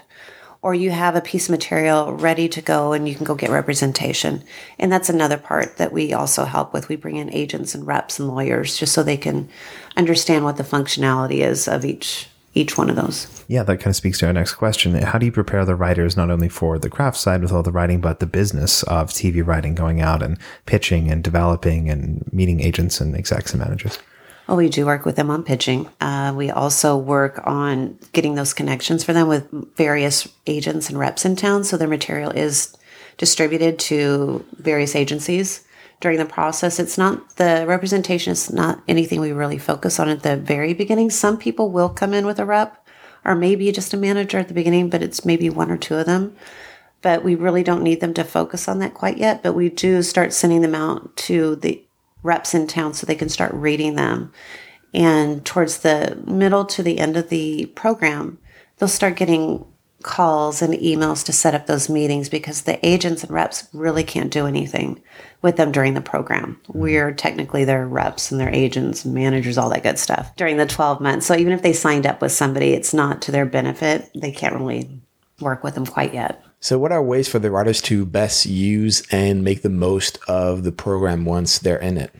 [0.62, 3.50] or you have a piece of material ready to go and you can go get
[3.50, 4.44] representation.
[4.78, 6.88] And that's another part that we also help with.
[6.88, 9.48] We bring in agents and reps and lawyers just so they can
[9.96, 13.44] understand what the functionality is of each each one of those.
[13.48, 14.94] Yeah, that kind of speaks to our next question.
[14.94, 17.72] How do you prepare the writers not only for the craft side with all the
[17.72, 22.60] writing, but the business of TV writing, going out and pitching and developing and meeting
[22.60, 23.98] agents and execs and managers?
[24.48, 25.88] Well, we do work with them on pitching.
[26.00, 31.24] Uh, we also work on getting those connections for them with various agents and reps
[31.24, 31.64] in town.
[31.64, 32.76] So their material is
[33.16, 35.64] distributed to various agencies
[36.02, 36.78] during the process.
[36.78, 41.08] It's not the representation is not anything we really focus on at the very beginning.
[41.08, 42.84] Some people will come in with a rep
[43.24, 46.06] or maybe just a manager at the beginning, but it's maybe one or two of
[46.06, 46.36] them.
[47.00, 49.42] But we really don't need them to focus on that quite yet.
[49.42, 51.82] But we do start sending them out to the
[52.22, 54.32] reps in town so they can start reading them.
[54.92, 58.38] And towards the middle to the end of the program,
[58.76, 59.64] they'll start getting
[60.02, 64.32] calls and emails to set up those meetings because the agents and reps really can't
[64.32, 65.02] do anything
[65.40, 66.60] with them during the program.
[66.68, 71.00] We're technically their reps and their agents managers, all that good stuff during the 12
[71.00, 71.26] months.
[71.26, 74.10] So even if they signed up with somebody, it's not to their benefit.
[74.14, 75.00] They can't really
[75.40, 76.42] work with them quite yet.
[76.60, 80.62] So, what are ways for the writers to best use and make the most of
[80.62, 82.14] the program once they're in it?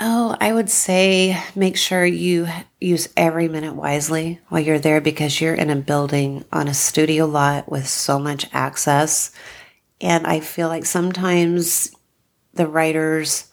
[0.00, 2.48] Oh, I would say make sure you
[2.80, 7.26] use every minute wisely while you're there because you're in a building on a studio
[7.26, 9.30] lot with so much access.
[10.00, 11.94] And I feel like sometimes
[12.54, 13.48] the writers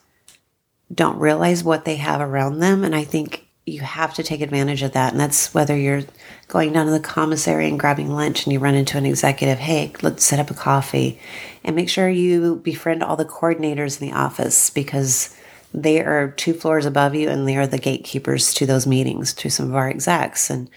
[0.92, 2.84] don't realize what they have around them.
[2.84, 5.12] And I think you have to take advantage of that.
[5.12, 6.02] And that's whether you're
[6.48, 9.92] going down to the commissary and grabbing lunch and you run into an executive, hey,
[10.00, 11.20] let's set up a coffee.
[11.62, 15.36] And make sure you befriend all the coordinators in the office because
[15.72, 19.50] they are two floors above you and they are the gatekeepers to those meetings, to
[19.50, 20.50] some of our execs.
[20.50, 20.68] And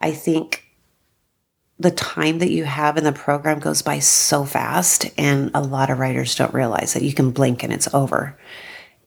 [0.00, 0.64] I think
[1.78, 5.90] the time that you have in the program goes by so fast, and a lot
[5.90, 8.36] of writers don't realize that you can blink and it's over.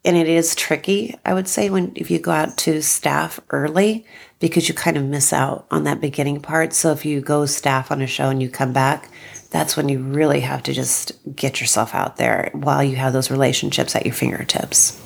[0.06, 4.06] and it is tricky, I would say, when if you go out to staff early
[4.40, 6.74] because you kind of miss out on that beginning part.
[6.74, 9.10] So if you go staff on a show and you come back,
[9.50, 13.32] that's when you really have to just get yourself out there while you have those
[13.32, 15.02] relationships at your fingertips.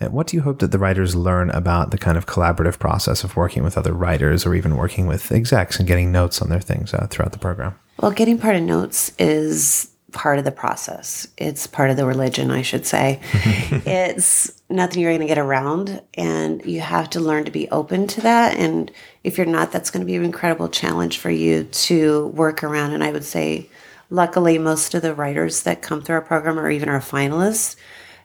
[0.00, 3.24] And what do you hope that the writers learn about the kind of collaborative process
[3.24, 6.60] of working with other writers or even working with execs and getting notes on their
[6.60, 7.74] things uh, throughout the program?
[8.00, 11.26] Well, getting part of notes is part of the process.
[11.36, 13.20] It's part of the religion, I should say.
[13.32, 18.06] it's nothing you're going to get around, and you have to learn to be open
[18.06, 18.56] to that.
[18.56, 18.90] And
[19.24, 22.92] if you're not, that's going to be an incredible challenge for you to work around.
[22.92, 23.68] And I would say,
[24.08, 27.76] luckily, most of the writers that come through our program or even our finalists,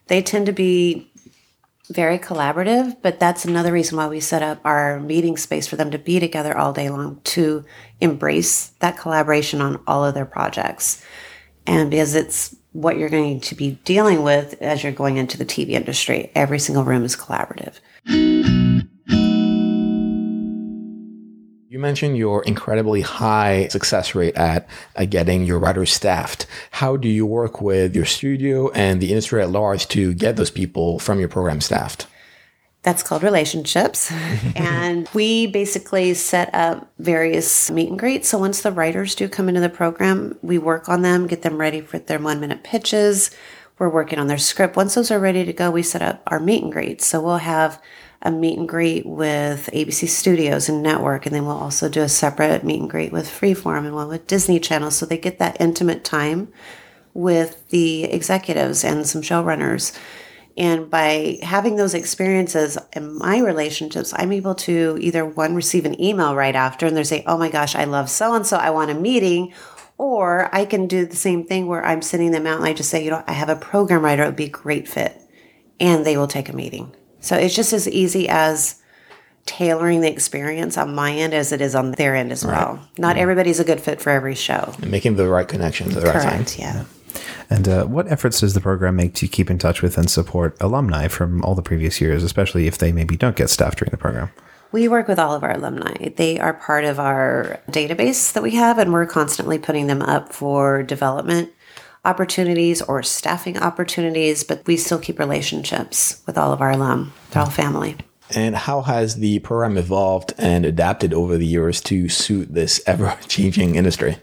[0.08, 1.09] they tend to be
[1.90, 5.92] very collaborative, but that's another reason why we set up our meeting space for them
[5.92, 7.66] to be together all day long to
[8.00, 11.04] embrace that collaboration on all of their projects
[11.70, 15.46] and because it's what you're going to be dealing with as you're going into the
[15.46, 16.32] TV industry.
[16.36, 17.80] Every single room is collaborative.
[21.72, 26.48] You mentioned your incredibly high success rate at uh, getting your writers staffed.
[26.72, 30.50] How do you work with your studio and the industry at large to get those
[30.50, 32.08] people from your program staffed?
[32.82, 34.12] That's called relationships.
[34.56, 38.30] and we basically set up various meet and greets.
[38.30, 41.60] So once the writers do come into the program, we work on them, get them
[41.60, 43.30] ready for their one minute pitches.
[43.78, 44.76] We're working on their script.
[44.76, 47.06] Once those are ready to go, we set up our meet and greets.
[47.06, 47.80] So we'll have
[48.22, 52.10] a meet and greet with ABC Studios and Network, and then we'll also do a
[52.10, 54.92] separate meet and greet with Freeform and one with Disney Channel.
[54.92, 56.52] So they get that intimate time
[57.14, 59.98] with the executives and some showrunners.
[60.58, 66.00] And by having those experiences in my relationships, I'm able to either one, receive an
[66.02, 68.70] email right after and they're saying, Oh my gosh, I love so and so, I
[68.72, 69.54] want a meeting.
[69.98, 72.90] Or I can do the same thing where I'm sending them out and I just
[72.90, 75.22] say, you know, I have a program writer, it would be a great fit.
[75.80, 76.94] And they will take a meeting.
[77.22, 78.76] So it's just as easy as
[79.46, 82.80] tailoring the experience on my end as it is on their end as well.
[82.98, 83.24] Not yeah.
[83.24, 84.74] everybody's a good fit for every show.
[84.82, 86.60] And making the right connections at the Correct, right time.
[86.60, 86.76] yeah.
[86.76, 86.86] yeah.
[87.50, 90.56] And uh, what efforts does the program make to keep in touch with and support
[90.62, 93.98] alumni from all the previous years, especially if they maybe don't get staff during the
[93.98, 94.30] program?
[94.72, 96.10] We work with all of our alumni.
[96.10, 100.32] They are part of our database that we have, and we're constantly putting them up
[100.32, 101.52] for development
[102.06, 107.14] opportunities or staffing opportunities, but we still keep relationships with all of our alum.
[107.32, 107.98] They're all family.
[108.36, 113.18] And how has the program evolved and adapted over the years to suit this ever
[113.28, 114.18] changing industry?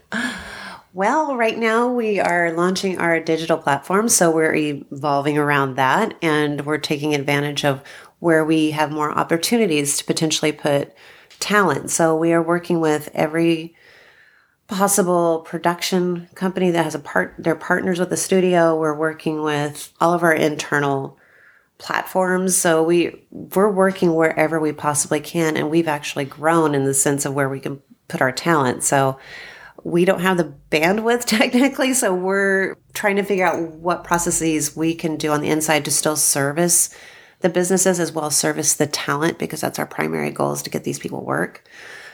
[0.93, 6.65] Well, right now we are launching our digital platform, so we're evolving around that and
[6.65, 7.83] we're taking advantage of
[8.19, 10.93] where we have more opportunities to potentially put
[11.39, 11.91] talent.
[11.91, 13.75] So we are working with every
[14.67, 18.77] possible production company that has a part they're partners with the studio.
[18.77, 21.17] We're working with all of our internal
[21.77, 22.57] platforms.
[22.57, 27.25] So we we're working wherever we possibly can and we've actually grown in the sense
[27.25, 28.83] of where we can put our talent.
[28.83, 29.19] So
[29.83, 34.95] we don't have the bandwidth technically, so we're trying to figure out what processes we
[34.95, 36.93] can do on the inside to still service
[37.41, 40.69] the businesses as well as service the talent because that's our primary goal is to
[40.69, 41.63] get these people work.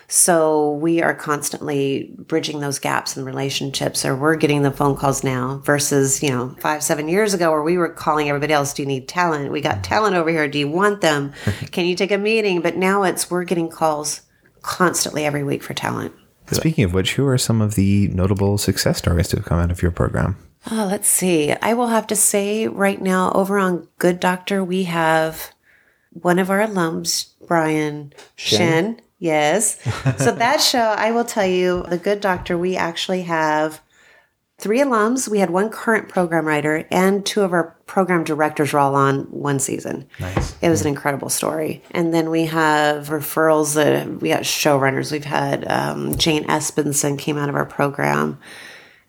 [0.07, 5.23] So we are constantly bridging those gaps in relationships, or we're getting the phone calls
[5.23, 8.81] now versus, you know, five, seven years ago where we were calling everybody else, Do
[8.81, 9.51] you need talent?
[9.51, 10.47] We got talent over here.
[10.47, 11.33] Do you want them?
[11.71, 12.61] Can you take a meeting?
[12.61, 14.21] But now it's we're getting calls
[14.61, 16.13] constantly every week for talent.
[16.51, 19.71] Speaking of which, who are some of the notable success stories to have come out
[19.71, 20.37] of your program?
[20.71, 21.51] Oh, let's see.
[21.51, 25.53] I will have to say right now, over on Good Doctor, we have
[26.11, 28.57] one of our alums, Brian Shen.
[28.59, 29.79] Shen yes.
[30.17, 33.81] so that show, I will tell you, The Good Doctor, we actually have
[34.59, 35.27] three alums.
[35.27, 39.23] We had one current program writer and two of our program directors were all on
[39.23, 40.07] one season.
[40.19, 40.55] Nice.
[40.61, 41.81] It was an incredible story.
[41.91, 45.11] And then we have referrals that we got showrunners.
[45.11, 48.39] We've had um, Jane Espenson came out of our program.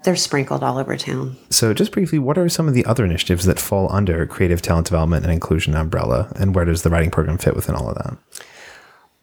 [0.04, 1.36] They're sprinkled all over town.
[1.48, 4.86] So, just briefly, what are some of the other initiatives that fall under creative talent
[4.86, 8.44] development and inclusion umbrella, and where does the writing program fit within all of that?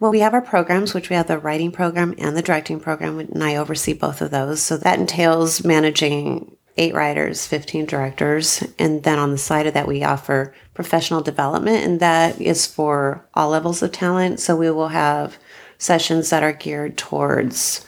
[0.01, 3.19] Well, we have our programs, which we have the writing program and the directing program,
[3.19, 4.59] and I oversee both of those.
[4.59, 8.63] So that entails managing eight writers, 15 directors.
[8.79, 13.23] And then on the side of that, we offer professional development, and that is for
[13.35, 14.39] all levels of talent.
[14.39, 15.37] So we will have
[15.77, 17.85] sessions that are geared towards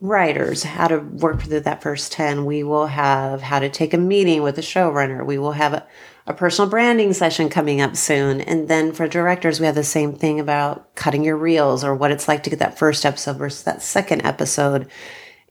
[0.00, 2.44] writers, how to work through that first 10.
[2.44, 5.26] We will have how to take a meeting with a showrunner.
[5.26, 5.84] We will have a,
[6.28, 8.42] a personal branding session coming up soon.
[8.42, 12.10] And then for directors, we have the same thing about cutting your reels or what
[12.10, 14.88] it's like to get that first episode versus that second episode.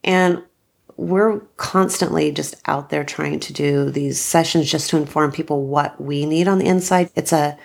[0.03, 0.43] And
[0.95, 5.99] we're constantly just out there trying to do these sessions just to inform people what
[5.99, 7.09] we need on the inside.
[7.15, 7.57] It's a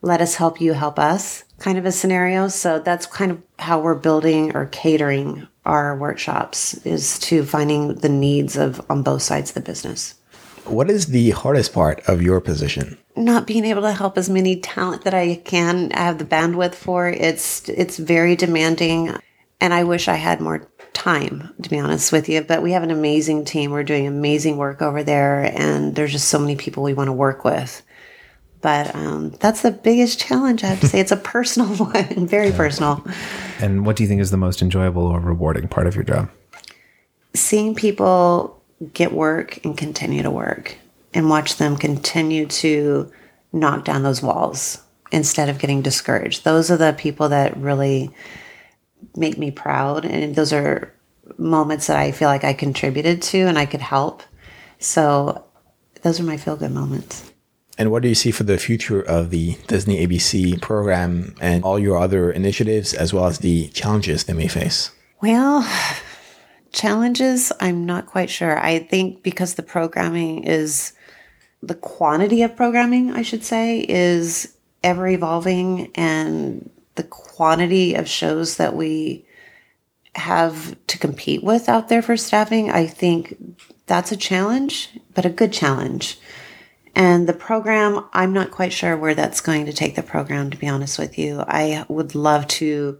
[0.00, 2.48] let us help you help us kind of a scenario.
[2.48, 8.08] So that's kind of how we're building or catering our workshops is to finding the
[8.08, 10.14] needs of on both sides of the business.
[10.68, 12.98] What is the hardest part of your position?
[13.16, 16.74] Not being able to help as many talent that I can I have the bandwidth
[16.74, 17.08] for.
[17.08, 19.16] It's it's very demanding
[19.60, 22.82] and I wish I had more time to be honest with you, but we have
[22.82, 23.70] an amazing team.
[23.70, 27.12] We're doing amazing work over there and there's just so many people we want to
[27.12, 27.82] work with.
[28.60, 30.64] But um, that's the biggest challenge.
[30.64, 33.04] I have to say, it's a personal one, very personal.
[33.60, 36.28] And what do you think is the most enjoyable or rewarding part of your job?
[37.34, 38.57] Seeing people
[38.92, 40.76] get work and continue to work,
[41.14, 43.10] and watch them continue to
[43.52, 46.44] knock down those walls instead of getting discouraged.
[46.44, 48.10] Those are the people that really
[49.16, 50.94] make me proud, and those are
[51.36, 54.22] moments that I feel like I contributed to and I could help.
[54.78, 55.44] So,
[56.02, 57.32] those are my feel good moments.
[57.76, 61.78] And what do you see for the future of the Disney ABC program and all
[61.78, 64.90] your other initiatives, as well as the challenges they may face?
[65.22, 65.68] Well,
[66.72, 68.58] challenges, I'm not quite sure.
[68.58, 70.92] I think because the programming is
[71.62, 78.56] the quantity of programming, I should say, is ever evolving, and the quantity of shows
[78.56, 79.24] that we
[80.14, 83.36] have to compete with out there for staffing, I think
[83.86, 86.18] that's a challenge, but a good challenge.
[86.94, 90.56] And the program, I'm not quite sure where that's going to take the program, to
[90.56, 91.44] be honest with you.
[91.46, 92.98] I would love to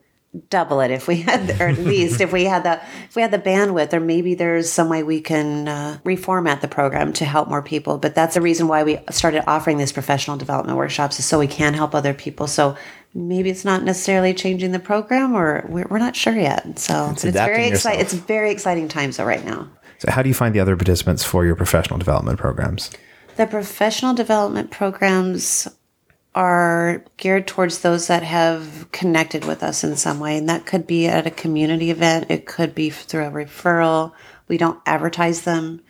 [0.51, 3.31] double it if we had, or at least if we had the if we had
[3.31, 7.49] the bandwidth, or maybe there's some way we can uh, reformat the program to help
[7.49, 7.99] more people.
[7.99, 11.47] But that's the reason why we started offering these professional development workshops, is so we
[11.47, 12.47] can help other people.
[12.47, 12.77] So
[13.15, 16.79] maybe it's not necessarily changing the program, or we're, we're not sure yet.
[16.79, 18.01] So it's, it's very exciting.
[18.01, 19.69] It's very exciting times though right now.
[19.99, 22.91] So how do you find the other participants for your professional development programs?
[23.37, 25.69] The professional development programs
[26.39, 30.39] are geared towards those that have connected with us in some way.
[30.39, 34.13] And that could be at a community event, it could be through a referral.
[34.47, 35.81] We don't advertise them.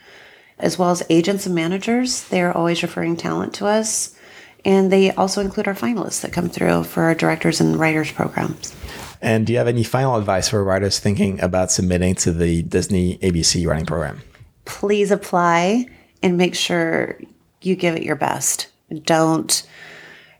[0.58, 4.16] As well as agents and managers, they're always referring talent to us.
[4.64, 8.74] And they also include our finalists that come through for our directors and writers programs.
[9.20, 13.18] And do you have any final advice for writers thinking about submitting to the Disney
[13.18, 14.22] ABC writing program?
[14.64, 15.88] Please apply
[16.22, 17.20] and make sure
[17.60, 18.68] you give it your best.
[19.04, 19.68] Don't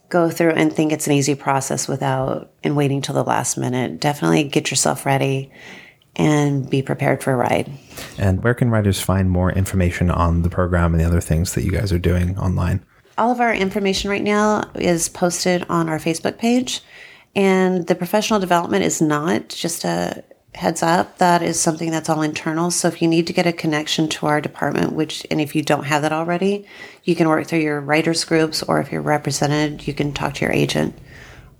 [0.08, 4.00] go through and think it's an easy process without and waiting till the last minute.
[4.00, 5.50] Definitely get yourself ready
[6.16, 7.70] and be prepared for a ride.
[8.18, 11.62] And where can writers find more information on the program and the other things that
[11.62, 12.84] you guys are doing online?
[13.16, 16.80] All of our information right now is posted on our Facebook page.
[17.36, 20.24] And the professional development is not just a
[20.58, 22.72] heads up that is something that's all internal.
[22.72, 25.62] So if you need to get a connection to our department which and if you
[25.62, 26.66] don't have that already
[27.04, 30.44] you can work through your writers groups or if you're represented you can talk to
[30.44, 30.98] your agent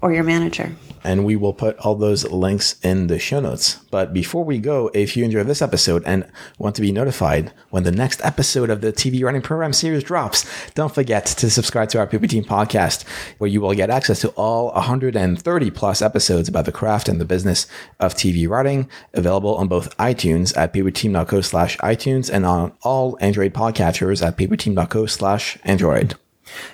[0.01, 0.75] or your manager
[1.05, 3.77] and we will put all those links in the show notes.
[3.91, 6.27] But before we go, if you enjoy this episode and
[6.59, 10.45] want to be notified when the next episode of the TV Writing Program series drops,
[10.75, 13.05] don't forget to subscribe to our Paper Team podcast,
[13.39, 17.25] where you will get access to all 130 plus episodes about the craft and the
[17.25, 17.67] business
[18.01, 23.55] of TV writing, available on both iTunes at paperteam.co slash iTunes and on all Android
[23.55, 26.17] podcatchers at paperteam.co slash Android.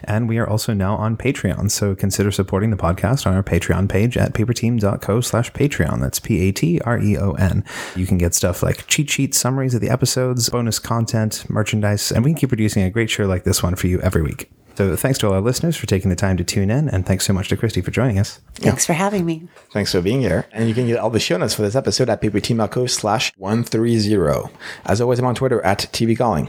[0.05, 1.71] And we are also now on Patreon.
[1.71, 6.01] So consider supporting the podcast on our Patreon page at paperteam.co slash Patreon.
[6.01, 7.65] That's P A T R E O N.
[7.97, 12.25] You can get stuff like cheat sheet summaries of the episodes, bonus content, merchandise, and
[12.25, 14.51] we can keep producing a great show like this one for you every week.
[14.77, 17.25] So thanks to all our listeners for taking the time to tune in, and thanks
[17.25, 18.41] so much to Christy for joining us.
[18.55, 18.87] Thanks yeah.
[18.87, 19.49] for having me.
[19.71, 20.47] Thanks for being here.
[20.53, 24.49] And you can get all the show notes for this episode at paperteam.co slash 130.
[24.85, 26.49] As always, I'm on Twitter at TV Calling.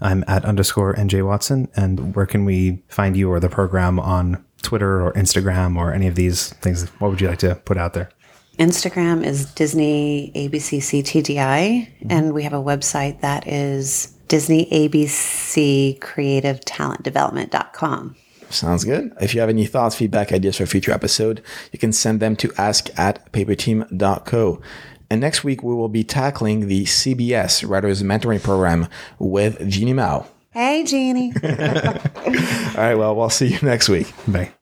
[0.00, 1.68] I'm at underscore NJ Watson.
[1.76, 6.06] And where can we find you or the program on Twitter or Instagram or any
[6.06, 6.88] of these things?
[7.00, 8.10] What would you like to put out there?
[8.58, 12.06] Instagram is Disney ABC CTDI, mm-hmm.
[12.08, 16.58] and we have a website that is Disney ABC Creative
[18.50, 19.12] Sounds good.
[19.20, 22.34] If you have any thoughts, feedback, ideas for a future episode, you can send them
[22.38, 24.60] to ask at paperteam.co.
[25.08, 28.88] And next week, we will be tackling the CBS Writers Mentoring Program
[29.20, 30.26] with Jeannie Mao.
[30.50, 31.32] Hey, Jeannie.
[31.44, 31.50] All
[32.76, 32.96] right.
[32.96, 34.12] Well, we'll see you next week.
[34.26, 34.52] Bye.